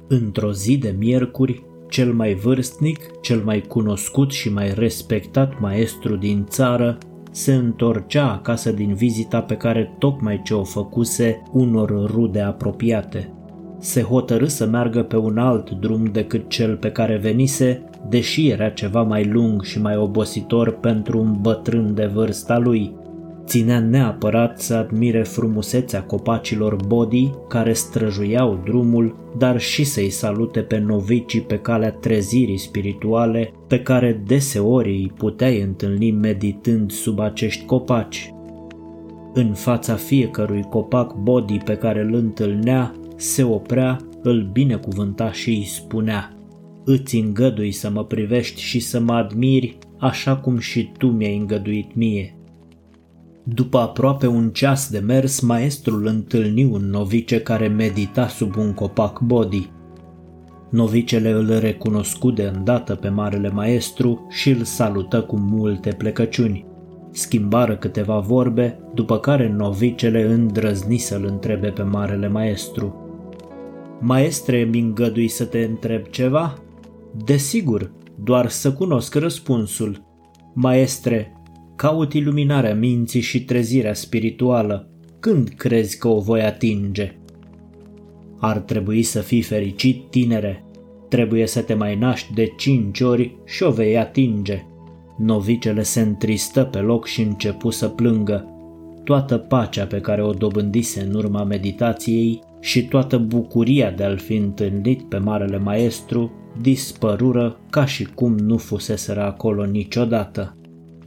Într-o 0.08 0.52
zi 0.52 0.78
de 0.78 0.94
miercuri, 0.98 1.62
cel 1.94 2.12
mai 2.12 2.34
vârstnic, 2.34 3.20
cel 3.20 3.42
mai 3.44 3.60
cunoscut 3.60 4.32
și 4.32 4.52
mai 4.52 4.72
respectat 4.74 5.60
maestru 5.60 6.16
din 6.16 6.44
țară, 6.48 6.98
se 7.30 7.54
întorcea 7.54 8.32
acasă 8.32 8.72
din 8.72 8.94
vizita 8.94 9.40
pe 9.40 9.56
care 9.56 9.94
tocmai 9.98 10.40
ce 10.44 10.54
o 10.54 10.64
făcuse 10.64 11.42
unor 11.52 12.10
rude 12.10 12.40
apropiate. 12.40 13.32
Se 13.78 14.02
hotărâ 14.02 14.46
să 14.46 14.66
meargă 14.66 15.02
pe 15.02 15.16
un 15.16 15.38
alt 15.38 15.70
drum 15.70 16.04
decât 16.04 16.48
cel 16.48 16.76
pe 16.76 16.90
care 16.90 17.16
venise, 17.16 17.84
deși 18.08 18.48
era 18.48 18.68
ceva 18.68 19.02
mai 19.02 19.24
lung 19.24 19.62
și 19.62 19.80
mai 19.80 19.96
obositor 19.96 20.70
pentru 20.72 21.18
un 21.18 21.36
bătrân 21.40 21.94
de 21.94 22.10
vârsta 22.14 22.58
lui, 22.58 22.94
Ținea 23.46 23.80
neapărat 23.80 24.60
să 24.60 24.74
admire 24.74 25.22
frumusețea 25.22 26.02
copacilor 26.02 26.76
body 26.86 27.30
care 27.48 27.72
străjuiau 27.72 28.60
drumul, 28.64 29.16
dar 29.38 29.60
și 29.60 29.84
să-i 29.84 30.10
salute 30.10 30.60
pe 30.60 30.78
novicii 30.78 31.40
pe 31.40 31.58
calea 31.58 31.90
trezirii 31.90 32.58
spirituale 32.58 33.52
pe 33.68 33.80
care 33.82 34.22
deseori 34.26 34.90
îi 34.90 35.12
puteai 35.16 35.60
întâlni 35.60 36.10
meditând 36.10 36.90
sub 36.90 37.18
acești 37.18 37.64
copaci. 37.64 38.32
În 39.32 39.52
fața 39.52 39.94
fiecărui 39.94 40.62
copac 40.62 41.14
body 41.14 41.58
pe 41.58 41.76
care 41.76 42.00
îl 42.00 42.14
întâlnea, 42.14 42.94
se 43.16 43.42
oprea, 43.42 43.96
îl 44.22 44.48
binecuvânta 44.52 45.32
și 45.32 45.48
îi 45.48 45.64
spunea 45.64 46.36
Îți 46.84 47.16
îngădui 47.16 47.72
să 47.72 47.90
mă 47.90 48.04
privești 48.04 48.60
și 48.60 48.80
să 48.80 49.00
mă 49.00 49.12
admiri 49.12 49.78
așa 49.98 50.36
cum 50.36 50.58
și 50.58 50.90
tu 50.98 51.06
mi-ai 51.06 51.36
îngăduit 51.36 51.94
mie. 51.94 52.38
După 53.46 53.78
aproape 53.78 54.26
un 54.26 54.50
ceas 54.50 54.90
de 54.90 54.98
mers, 54.98 55.40
maestrul 55.40 56.06
întâlni 56.06 56.64
un 56.64 56.90
novice 56.90 57.40
care 57.40 57.68
medita 57.68 58.28
sub 58.28 58.56
un 58.56 58.72
copac 58.72 59.20
body. 59.20 59.70
Novicele 60.70 61.30
îl 61.30 61.58
recunoscu 61.58 62.30
de 62.30 62.52
îndată 62.54 62.94
pe 62.94 63.08
marele 63.08 63.50
maestru 63.50 64.26
și 64.30 64.50
îl 64.50 64.62
salută 64.62 65.22
cu 65.22 65.36
multe 65.36 65.90
plecăciuni. 65.90 66.66
Schimbară 67.10 67.76
câteva 67.76 68.18
vorbe, 68.18 68.78
după 68.94 69.18
care 69.18 69.54
novicele 69.56 70.22
îndrăzni 70.22 70.98
să-l 70.98 71.24
întrebe 71.24 71.68
pe 71.68 71.82
marele 71.82 72.28
maestru. 72.28 72.94
Maestre, 74.00 74.62
mi 74.62 74.80
îngădui 74.80 75.28
să 75.28 75.44
te 75.44 75.58
întreb 75.58 76.06
ceva? 76.06 76.54
Desigur, 77.24 77.90
doar 78.24 78.48
să 78.48 78.72
cunosc 78.72 79.14
răspunsul. 79.14 80.02
Maestre, 80.54 81.32
Caut 81.76 82.12
iluminarea 82.12 82.74
minții 82.74 83.20
și 83.20 83.44
trezirea 83.44 83.94
spirituală. 83.94 84.88
Când 85.20 85.48
crezi 85.48 85.98
că 85.98 86.08
o 86.08 86.20
voi 86.20 86.42
atinge? 86.42 87.16
Ar 88.38 88.58
trebui 88.58 89.02
să 89.02 89.20
fii 89.20 89.42
fericit, 89.42 90.10
tinere. 90.10 90.64
Trebuie 91.08 91.46
să 91.46 91.60
te 91.60 91.74
mai 91.74 91.96
naști 91.96 92.34
de 92.34 92.52
cinci 92.56 93.00
ori 93.00 93.36
și 93.44 93.62
o 93.62 93.70
vei 93.70 93.98
atinge. 93.98 94.62
Novicele 95.18 95.82
se 95.82 96.00
întristă 96.00 96.62
pe 96.62 96.78
loc 96.78 97.06
și 97.06 97.22
începu 97.22 97.70
să 97.70 97.88
plângă. 97.88 98.48
Toată 99.04 99.36
pacea 99.38 99.84
pe 99.84 100.00
care 100.00 100.22
o 100.22 100.32
dobândise 100.32 101.00
în 101.00 101.14
urma 101.14 101.44
meditației 101.44 102.40
și 102.60 102.88
toată 102.88 103.18
bucuria 103.18 103.90
de 103.90 104.04
a-l 104.04 104.18
fi 104.18 104.34
întâlnit 104.34 105.02
pe 105.02 105.18
Marele 105.18 105.58
Maestru 105.58 106.32
dispărură 106.60 107.60
ca 107.70 107.84
și 107.84 108.04
cum 108.04 108.38
nu 108.38 108.56
fuseseră 108.56 109.22
acolo 109.22 109.64
niciodată. 109.64 110.56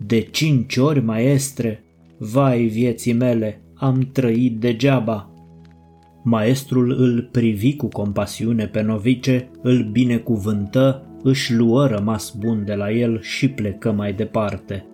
De 0.05 0.19
cinci 0.19 0.77
ori, 0.77 1.03
maestre, 1.03 1.83
vai 2.17 2.65
vieții 2.65 3.13
mele, 3.13 3.61
am 3.73 4.09
trăit 4.11 4.59
degeaba. 4.59 5.31
Maestrul 6.23 6.91
îl 6.91 7.29
privi 7.31 7.75
cu 7.75 7.87
compasiune 7.87 8.67
pe 8.67 8.81
novice, 8.81 9.49
îl 9.61 9.89
binecuvântă, 9.91 11.05
își 11.23 11.53
luă 11.53 11.87
rămas 11.87 12.35
bun 12.39 12.63
de 12.65 12.73
la 12.73 12.91
el 12.91 13.21
și 13.21 13.49
plecă 13.49 13.91
mai 13.91 14.13
departe. 14.13 14.85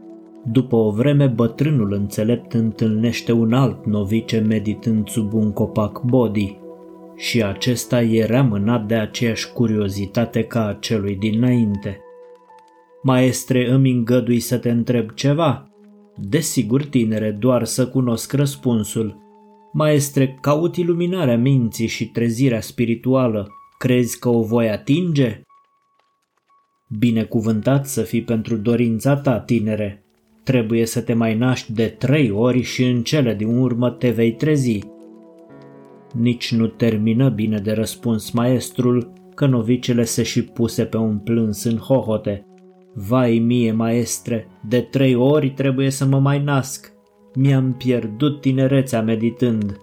După 0.52 0.76
o 0.76 0.92
vreme, 0.92 1.28
bătrânul 1.28 1.94
înțelept 1.94 2.54
întâlnește 2.54 3.32
un 3.32 3.54
alt 3.54 3.86
novice 3.86 4.40
meditând 4.40 5.08
sub 5.08 5.34
un 5.34 5.52
copac 5.52 6.02
body 6.02 6.58
și 7.16 7.44
acesta 7.44 8.02
era 8.02 8.42
mânat 8.42 8.86
de 8.86 8.96
aceeași 8.96 9.52
curiozitate 9.52 10.44
ca 10.44 10.66
a 10.66 10.74
celui 10.74 11.16
dinainte. 11.16 12.00
Maestre, 13.06 13.70
îmi 13.70 13.92
îngădui 13.92 14.40
să 14.40 14.58
te 14.58 14.70
întreb 14.70 15.12
ceva? 15.12 15.70
Desigur, 16.16 16.86
tinere, 16.86 17.32
doar 17.32 17.64
să 17.64 17.88
cunosc 17.88 18.34
răspunsul. 18.34 19.18
Maestre, 19.74 20.38
caut 20.42 20.76
iluminarea 20.76 21.38
minții 21.38 21.88
și 21.88 22.08
trezirea 22.08 22.62
spirituală. 22.62 23.48
Crezi 23.78 24.20
că 24.20 24.30
o 24.30 24.42
voi 24.42 24.70
atinge? 24.70 25.42
Binecuvântat 27.00 27.88
să 27.88 28.02
fii 28.02 28.24
pentru 28.24 28.58
dorința 28.58 29.16
ta, 29.16 29.40
tinere. 29.40 30.04
Trebuie 30.44 30.86
să 30.86 31.02
te 31.02 31.14
mai 31.14 31.38
naști 31.38 31.74
de 31.74 31.88
trei 31.88 32.32
ori 32.32 32.62
și 32.62 32.84
în 32.84 33.04
cele 33.04 33.36
din 33.36 33.58
urmă 33.58 33.90
te 33.90 34.10
vei 34.10 34.34
trezi. 34.34 34.80
Nici 36.14 36.54
nu 36.54 36.68
termină 36.68 37.30
bine 37.30 37.60
de 37.60 37.72
răspuns 37.72 38.32
maestrul, 38.32 39.14
că 39.36 39.46
novicele 39.46 40.04
se 40.04 40.24
și 40.24 40.44
puse 40.44 40.86
pe 40.86 40.98
un 40.98 41.18
plâns 41.18 41.64
în 41.64 41.78
hohote. 41.78 42.46
Vai 42.94 43.40
mie, 43.40 43.72
maestre, 43.72 44.48
de 44.68 44.82
trei 44.82 45.16
ori 45.16 45.50
trebuie 45.50 45.90
să 45.90 46.06
mă 46.06 46.20
mai 46.20 46.44
nasc. 46.44 46.92
Mi-am 47.36 47.74
pierdut 47.74 48.42
tinerețea 48.42 49.02
meditând. 49.02 49.80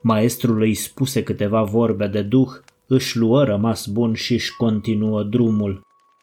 Maestrul 0.00 0.60
îi 0.60 0.74
spuse 0.74 1.22
câteva 1.22 1.62
vorbe 1.62 2.06
de 2.06 2.22
duh, 2.22 2.48
își 2.86 3.18
luă 3.18 3.44
rămas 3.44 3.86
bun 3.86 4.14
și 4.14 4.32
își 4.32 4.56
continuă 4.56 5.22
drumul. 5.22 5.80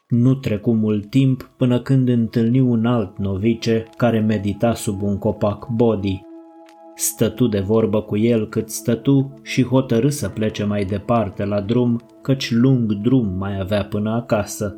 Nu 0.08 0.36
trecu 0.36 0.72
mult 0.74 1.10
timp 1.10 1.50
până 1.58 1.82
când 1.82 2.08
întâlni 2.08 2.60
un 2.60 2.86
alt 2.86 3.18
novice 3.18 3.86
care 3.98 4.20
medita 4.20 4.74
sub 4.74 5.02
un 5.02 5.18
copac 5.18 5.68
body. 5.70 6.22
Stătu 6.96 7.48
de 7.48 7.60
vorbă 7.60 8.02
cu 8.02 8.18
el 8.18 8.48
cât 8.48 8.70
stătu 8.70 9.40
și 9.42 9.64
hotărâ 9.64 10.10
să 10.10 10.30
plece 10.30 10.64
mai 10.64 10.86
departe 10.86 11.46
la 11.46 11.62
drum, 11.62 12.02
căci 12.22 12.52
lung 12.52 12.94
drum 12.94 13.38
mai 13.38 13.60
avea 13.60 13.86
până 13.86 14.12
acasă. 14.12 14.76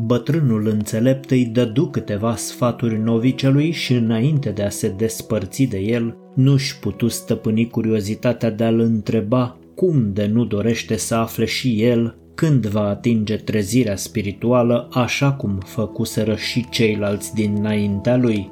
Bătrânul 0.00 0.66
înțelept 0.66 1.30
îi 1.30 1.44
dădu 1.44 1.86
câteva 1.86 2.36
sfaturi 2.36 2.98
novicelui 2.98 3.70
și 3.70 3.92
înainte 3.92 4.50
de 4.50 4.62
a 4.62 4.68
se 4.68 4.94
despărți 4.96 5.62
de 5.62 5.78
el, 5.78 6.16
nu-și 6.34 6.78
putu 6.78 7.08
stăpâni 7.08 7.68
curiozitatea 7.68 8.50
de 8.50 8.64
a-l 8.64 8.78
întreba 8.78 9.58
cum 9.74 10.12
de 10.12 10.26
nu 10.32 10.44
dorește 10.44 10.96
să 10.96 11.14
afle 11.14 11.44
și 11.44 11.82
el 11.82 12.16
când 12.34 12.66
va 12.66 12.88
atinge 12.88 13.36
trezirea 13.36 13.96
spirituală 13.96 14.88
așa 14.92 15.32
cum 15.32 15.58
făcuseră 15.64 16.34
și 16.34 16.68
ceilalți 16.70 17.34
dinaintea 17.34 18.16
lui. 18.16 18.50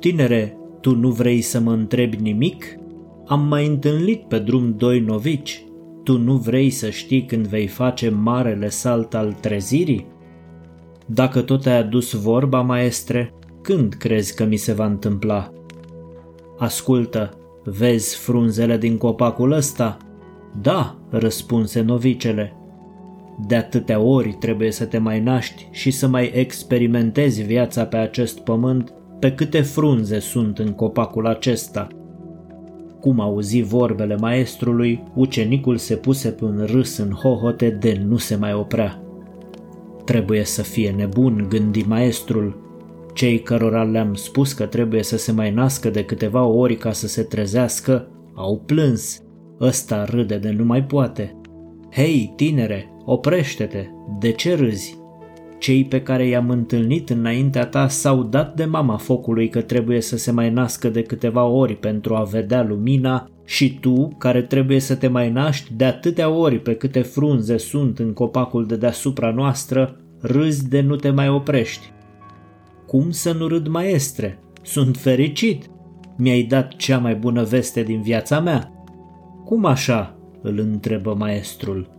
Tinere, 0.00 0.56
Tu 0.80 0.96
nu 0.96 1.10
vrei 1.10 1.40
să 1.40 1.60
mă 1.60 1.72
întrebi 1.72 2.16
nimic? 2.16 2.64
Am 3.26 3.46
mai 3.46 3.66
întâlnit 3.66 4.22
pe 4.22 4.38
drum 4.38 4.74
doi 4.76 5.00
novici. 5.00 5.64
Tu 6.04 6.18
nu 6.18 6.36
vrei 6.36 6.70
să 6.70 6.90
știi 6.90 7.24
când 7.24 7.46
vei 7.46 7.66
face 7.66 8.08
marele 8.08 8.68
salt 8.68 9.14
al 9.14 9.36
trezirii? 9.40 10.06
Dacă 11.10 11.40
tot 11.40 11.66
ai 11.66 11.76
adus 11.78 12.12
vorba, 12.12 12.60
maestre, 12.60 13.34
când 13.62 13.94
crezi 13.94 14.34
că 14.34 14.44
mi 14.44 14.56
se 14.56 14.72
va 14.72 14.86
întâmpla? 14.86 15.52
Ascultă, 16.58 17.30
vezi 17.64 18.16
frunzele 18.16 18.76
din 18.76 18.96
copacul 18.96 19.52
ăsta? 19.52 19.96
Da, 20.62 20.96
răspunse 21.10 21.80
novicele. 21.80 22.56
De 23.46 23.56
atâtea 23.56 24.00
ori 24.00 24.32
trebuie 24.32 24.70
să 24.70 24.84
te 24.84 24.98
mai 24.98 25.20
naști 25.20 25.68
și 25.70 25.90
să 25.90 26.08
mai 26.08 26.30
experimentezi 26.34 27.42
viața 27.42 27.84
pe 27.84 27.96
acest 27.96 28.38
pământ 28.38 28.92
pe 29.18 29.32
câte 29.32 29.60
frunze 29.60 30.18
sunt 30.18 30.58
în 30.58 30.72
copacul 30.72 31.26
acesta. 31.26 31.86
Cum 33.00 33.20
auzi 33.20 33.60
vorbele 33.60 34.16
maestrului, 34.16 35.02
ucenicul 35.14 35.76
se 35.76 35.96
puse 35.96 36.28
pe 36.28 36.44
un 36.44 36.64
râs 36.66 36.96
în 36.96 37.10
hohote 37.10 37.70
de 37.70 38.00
nu 38.06 38.16
se 38.16 38.36
mai 38.36 38.52
oprea. 38.52 39.02
Trebuie 40.08 40.44
să 40.44 40.62
fie 40.62 40.90
nebun, 40.90 41.46
gândi 41.48 41.82
maestrul. 41.82 42.56
Cei 43.14 43.42
cărora 43.42 43.82
le-am 43.82 44.14
spus 44.14 44.52
că 44.52 44.66
trebuie 44.66 45.02
să 45.02 45.16
se 45.16 45.32
mai 45.32 45.50
nască 45.50 45.90
de 45.90 46.04
câteva 46.04 46.44
ori 46.44 46.76
ca 46.76 46.92
să 46.92 47.06
se 47.06 47.22
trezească, 47.22 48.08
au 48.34 48.62
plâns. 48.66 49.22
Ăsta 49.60 50.04
râde 50.04 50.38
de 50.38 50.50
nu 50.50 50.64
mai 50.64 50.84
poate. 50.84 51.36
Hei, 51.92 52.32
tinere, 52.36 52.90
oprește-te, 53.04 53.86
de 54.20 54.30
ce 54.30 54.54
râzi? 54.54 54.98
Cei 55.58 55.84
pe 55.84 56.02
care 56.02 56.26
i-am 56.26 56.50
întâlnit 56.50 57.10
înaintea 57.10 57.66
ta 57.66 57.88
s-au 57.88 58.22
dat 58.22 58.54
de 58.54 58.64
mama 58.64 58.96
focului 58.96 59.48
că 59.48 59.60
trebuie 59.60 60.00
să 60.00 60.16
se 60.16 60.30
mai 60.30 60.50
nască 60.50 60.88
de 60.88 61.02
câteva 61.02 61.44
ori 61.44 61.76
pentru 61.76 62.14
a 62.14 62.22
vedea 62.22 62.62
lumina 62.62 63.30
și 63.48 63.78
tu, 63.80 64.08
care 64.18 64.42
trebuie 64.42 64.80
să 64.80 64.94
te 64.94 65.08
mai 65.08 65.30
naști 65.30 65.74
de 65.74 65.84
atâtea 65.84 66.28
ori 66.28 66.58
pe 66.58 66.74
câte 66.74 67.02
frunze 67.02 67.56
sunt 67.56 67.98
în 67.98 68.12
copacul 68.12 68.66
de 68.66 68.76
deasupra 68.76 69.30
noastră, 69.30 70.00
râzi 70.20 70.68
de 70.68 70.80
nu 70.80 70.96
te 70.96 71.10
mai 71.10 71.28
oprești. 71.28 71.92
Cum 72.86 73.10
să 73.10 73.32
nu 73.32 73.46
râd, 73.46 73.66
maestre? 73.66 74.38
Sunt 74.62 74.96
fericit! 74.96 75.70
Mi-ai 76.16 76.42
dat 76.42 76.76
cea 76.76 76.98
mai 76.98 77.14
bună 77.14 77.42
veste 77.42 77.82
din 77.82 78.02
viața 78.02 78.40
mea. 78.40 78.72
Cum 79.44 79.64
așa? 79.64 80.18
îl 80.42 80.58
întrebă 80.58 81.14
maestrul. 81.14 81.90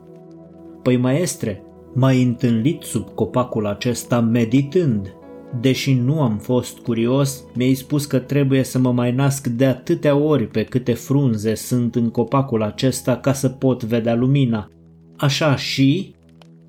Păi 0.84 0.98
maestre, 0.98 1.64
M-ai 1.94 2.24
întâlnit 2.24 2.82
sub 2.82 3.10
copacul 3.10 3.66
acesta 3.66 4.20
meditând. 4.20 5.16
Deși 5.62 5.94
nu 5.94 6.22
am 6.22 6.38
fost 6.38 6.78
curios, 6.78 7.44
mi-ai 7.56 7.74
spus 7.74 8.06
că 8.06 8.20
trebuie 8.20 8.64
să 8.64 8.80
mă 8.80 8.92
mai 8.92 9.12
nasc 9.12 9.48
de 9.48 9.66
atâtea 9.66 10.16
ori 10.16 10.48
pe 10.48 10.64
câte 10.64 10.94
frunze 10.94 11.56
sunt 11.56 11.96
în 11.96 12.10
copacul 12.10 12.64
acesta 12.64 13.18
ca 13.18 13.34
să 13.34 13.50
pot 13.50 13.84
vedea 13.84 14.16
lumina. 14.16 14.72
Așa 15.18 15.56
și? 15.56 16.16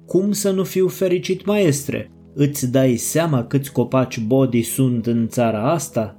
Cum 0.07 0.33
să 0.33 0.51
nu 0.51 0.64
fiu 0.64 0.88
fericit, 0.88 1.45
maestre? 1.45 2.11
Îți 2.35 2.71
dai 2.71 2.97
seama 2.97 3.45
câți 3.45 3.73
copaci 3.73 4.21
body 4.21 4.62
sunt 4.62 5.07
în 5.07 5.29
țara 5.29 5.71
asta? 5.71 6.16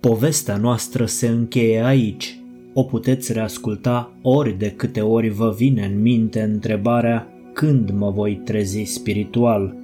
Povestea 0.00 0.56
noastră 0.56 1.06
se 1.06 1.26
încheie 1.28 1.84
aici 1.84 2.40
o 2.74 2.82
puteți 2.82 3.32
reasculta 3.32 4.12
ori 4.22 4.58
de 4.58 4.70
câte 4.70 5.00
ori 5.00 5.28
vă 5.28 5.54
vine 5.56 5.84
în 5.84 6.02
minte 6.02 6.42
întrebarea 6.42 7.35
când 7.56 7.90
mă 7.90 8.10
voi 8.10 8.40
trezi 8.44 8.82
spiritual. 8.82 9.76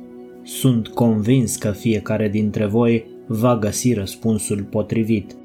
Sunt 0.42 0.88
convins 0.88 1.56
că 1.56 1.70
fiecare 1.70 2.28
dintre 2.28 2.66
voi 2.66 3.04
va 3.26 3.58
găsi 3.58 3.92
răspunsul 3.92 4.66
potrivit. 4.70 5.37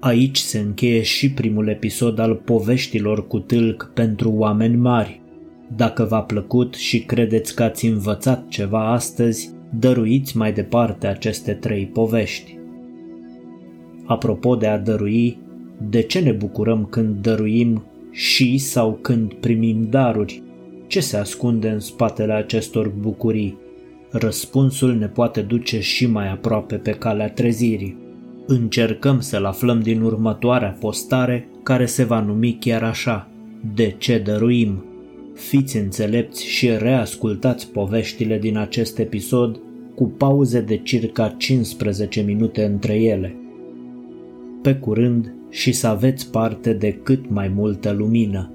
Aici 0.00 0.36
se 0.36 0.58
încheie 0.58 1.02
și 1.02 1.30
primul 1.30 1.68
episod 1.68 2.18
al 2.18 2.34
poveștilor 2.34 3.26
cu 3.26 3.38
tâlc 3.38 3.90
pentru 3.94 4.30
oameni 4.30 4.76
mari. 4.76 5.20
Dacă 5.76 6.04
v-a 6.04 6.22
plăcut 6.22 6.74
și 6.74 7.00
credeți 7.00 7.54
că 7.54 7.62
ați 7.62 7.86
învățat 7.86 8.48
ceva 8.48 8.92
astăzi, 8.92 9.50
dăruiți 9.78 10.36
mai 10.36 10.52
departe 10.52 11.06
aceste 11.06 11.52
trei 11.52 11.86
povești. 11.86 12.58
Apropo 14.04 14.56
de 14.56 14.66
a 14.66 14.78
dărui, 14.78 15.38
de 15.90 16.00
ce 16.00 16.20
ne 16.20 16.32
bucurăm 16.32 16.86
când 16.90 17.16
dăruim 17.22 17.84
și 18.10 18.58
sau 18.58 18.98
când 19.02 19.32
primim 19.32 19.86
daruri? 19.90 20.43
Ce 20.94 21.00
se 21.00 21.16
ascunde 21.16 21.68
în 21.68 21.80
spatele 21.80 22.32
acestor 22.32 22.88
bucurii? 22.88 23.58
Răspunsul 24.10 24.94
ne 24.94 25.06
poate 25.06 25.40
duce 25.40 25.80
și 25.80 26.06
mai 26.06 26.30
aproape 26.30 26.76
pe 26.76 26.90
calea 26.90 27.30
trezirii. 27.30 27.98
Încercăm 28.46 29.20
să-l 29.20 29.44
aflăm 29.44 29.80
din 29.80 30.00
următoarea 30.00 30.76
postare 30.80 31.48
care 31.62 31.86
se 31.86 32.04
va 32.04 32.20
numi 32.20 32.56
chiar 32.60 32.82
așa, 32.82 33.28
De 33.74 33.94
ce 33.98 34.18
dăruim? 34.18 34.84
Fiți 35.34 35.76
înțelepți 35.76 36.46
și 36.46 36.70
reascultați 36.76 37.70
poveștile 37.70 38.38
din 38.38 38.56
acest 38.56 38.98
episod 38.98 39.60
cu 39.94 40.04
pauze 40.08 40.60
de 40.60 40.76
circa 40.76 41.28
15 41.28 42.20
minute 42.20 42.64
între 42.64 42.94
ele. 42.94 43.36
Pe 44.62 44.74
curând 44.74 45.34
și 45.50 45.72
să 45.72 45.86
aveți 45.86 46.30
parte 46.30 46.72
de 46.72 46.92
cât 47.02 47.30
mai 47.30 47.48
multă 47.48 47.92
lumină. 47.92 48.53